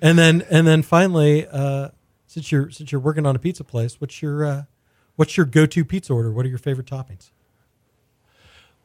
[0.00, 1.90] and then and then finally, uh,
[2.26, 4.62] since you're since you're working on a pizza place, what's your uh,
[5.14, 6.32] what's your go to pizza order?
[6.32, 7.30] What are your favorite toppings?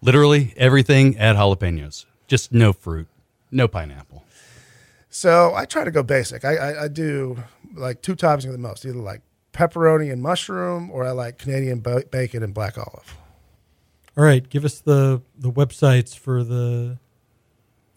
[0.01, 2.05] Literally everything at jalapenos.
[2.27, 3.07] Just no fruit,
[3.49, 4.23] no pineapple.
[5.09, 6.45] So I try to go basic.
[6.45, 9.21] I, I, I do like two toppings at the most, either like
[9.57, 13.17] pepperoni and mushroom, or I like Canadian ba- bacon and black olive.
[14.15, 16.97] All right, give us the the websites for the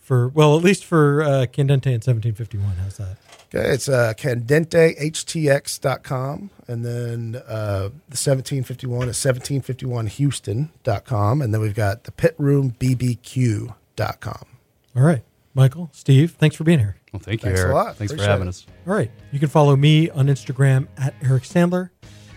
[0.01, 2.77] for well at least for uh, Candente and 1751.
[2.77, 3.17] How's that?
[3.55, 12.05] Okay, it's uh, candentehtx.com, and then uh, the 1751 is 1751houston.com, and then we've got
[12.05, 14.45] the pitroombbq.com.
[14.97, 15.23] All right,
[15.55, 16.97] Michael, Steve, thanks for being here.
[17.13, 17.75] Well, thank you, Thanks a Eric.
[17.75, 17.97] lot.
[17.97, 18.51] Thanks for having it.
[18.51, 18.67] us.
[18.87, 19.11] All right.
[19.33, 21.91] You can follow me on Instagram at Eric Sandler.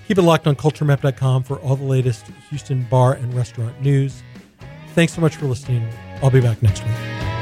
[0.08, 4.24] Keep it locked on culturemap.com for all the latest Houston bar and restaurant news.
[4.96, 5.88] Thanks so much for listening.
[6.22, 7.33] I'll be back next week.